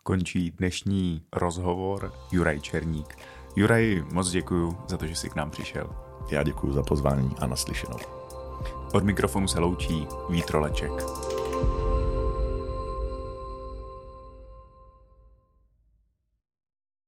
Končí 0.02 0.50
dnešní 0.50 1.22
rozhovor 1.32 2.12
Juraj 2.32 2.60
Černík. 2.60 3.18
Juraj, 3.56 4.04
moc 4.12 4.30
děkuji 4.30 4.76
za 4.88 4.96
to, 4.96 5.06
že 5.06 5.16
jsi 5.16 5.30
k 5.30 5.34
nám 5.34 5.50
přišel. 5.50 5.96
Já 6.30 6.42
děkuji 6.42 6.72
za 6.72 6.82
pozvání 6.82 7.30
a 7.38 7.46
naslyšenou. 7.46 8.19
Od 8.92 9.04
mikrofonu 9.04 9.48
se 9.48 9.60
loučí 9.60 10.08
Vítroleček. 10.28 10.92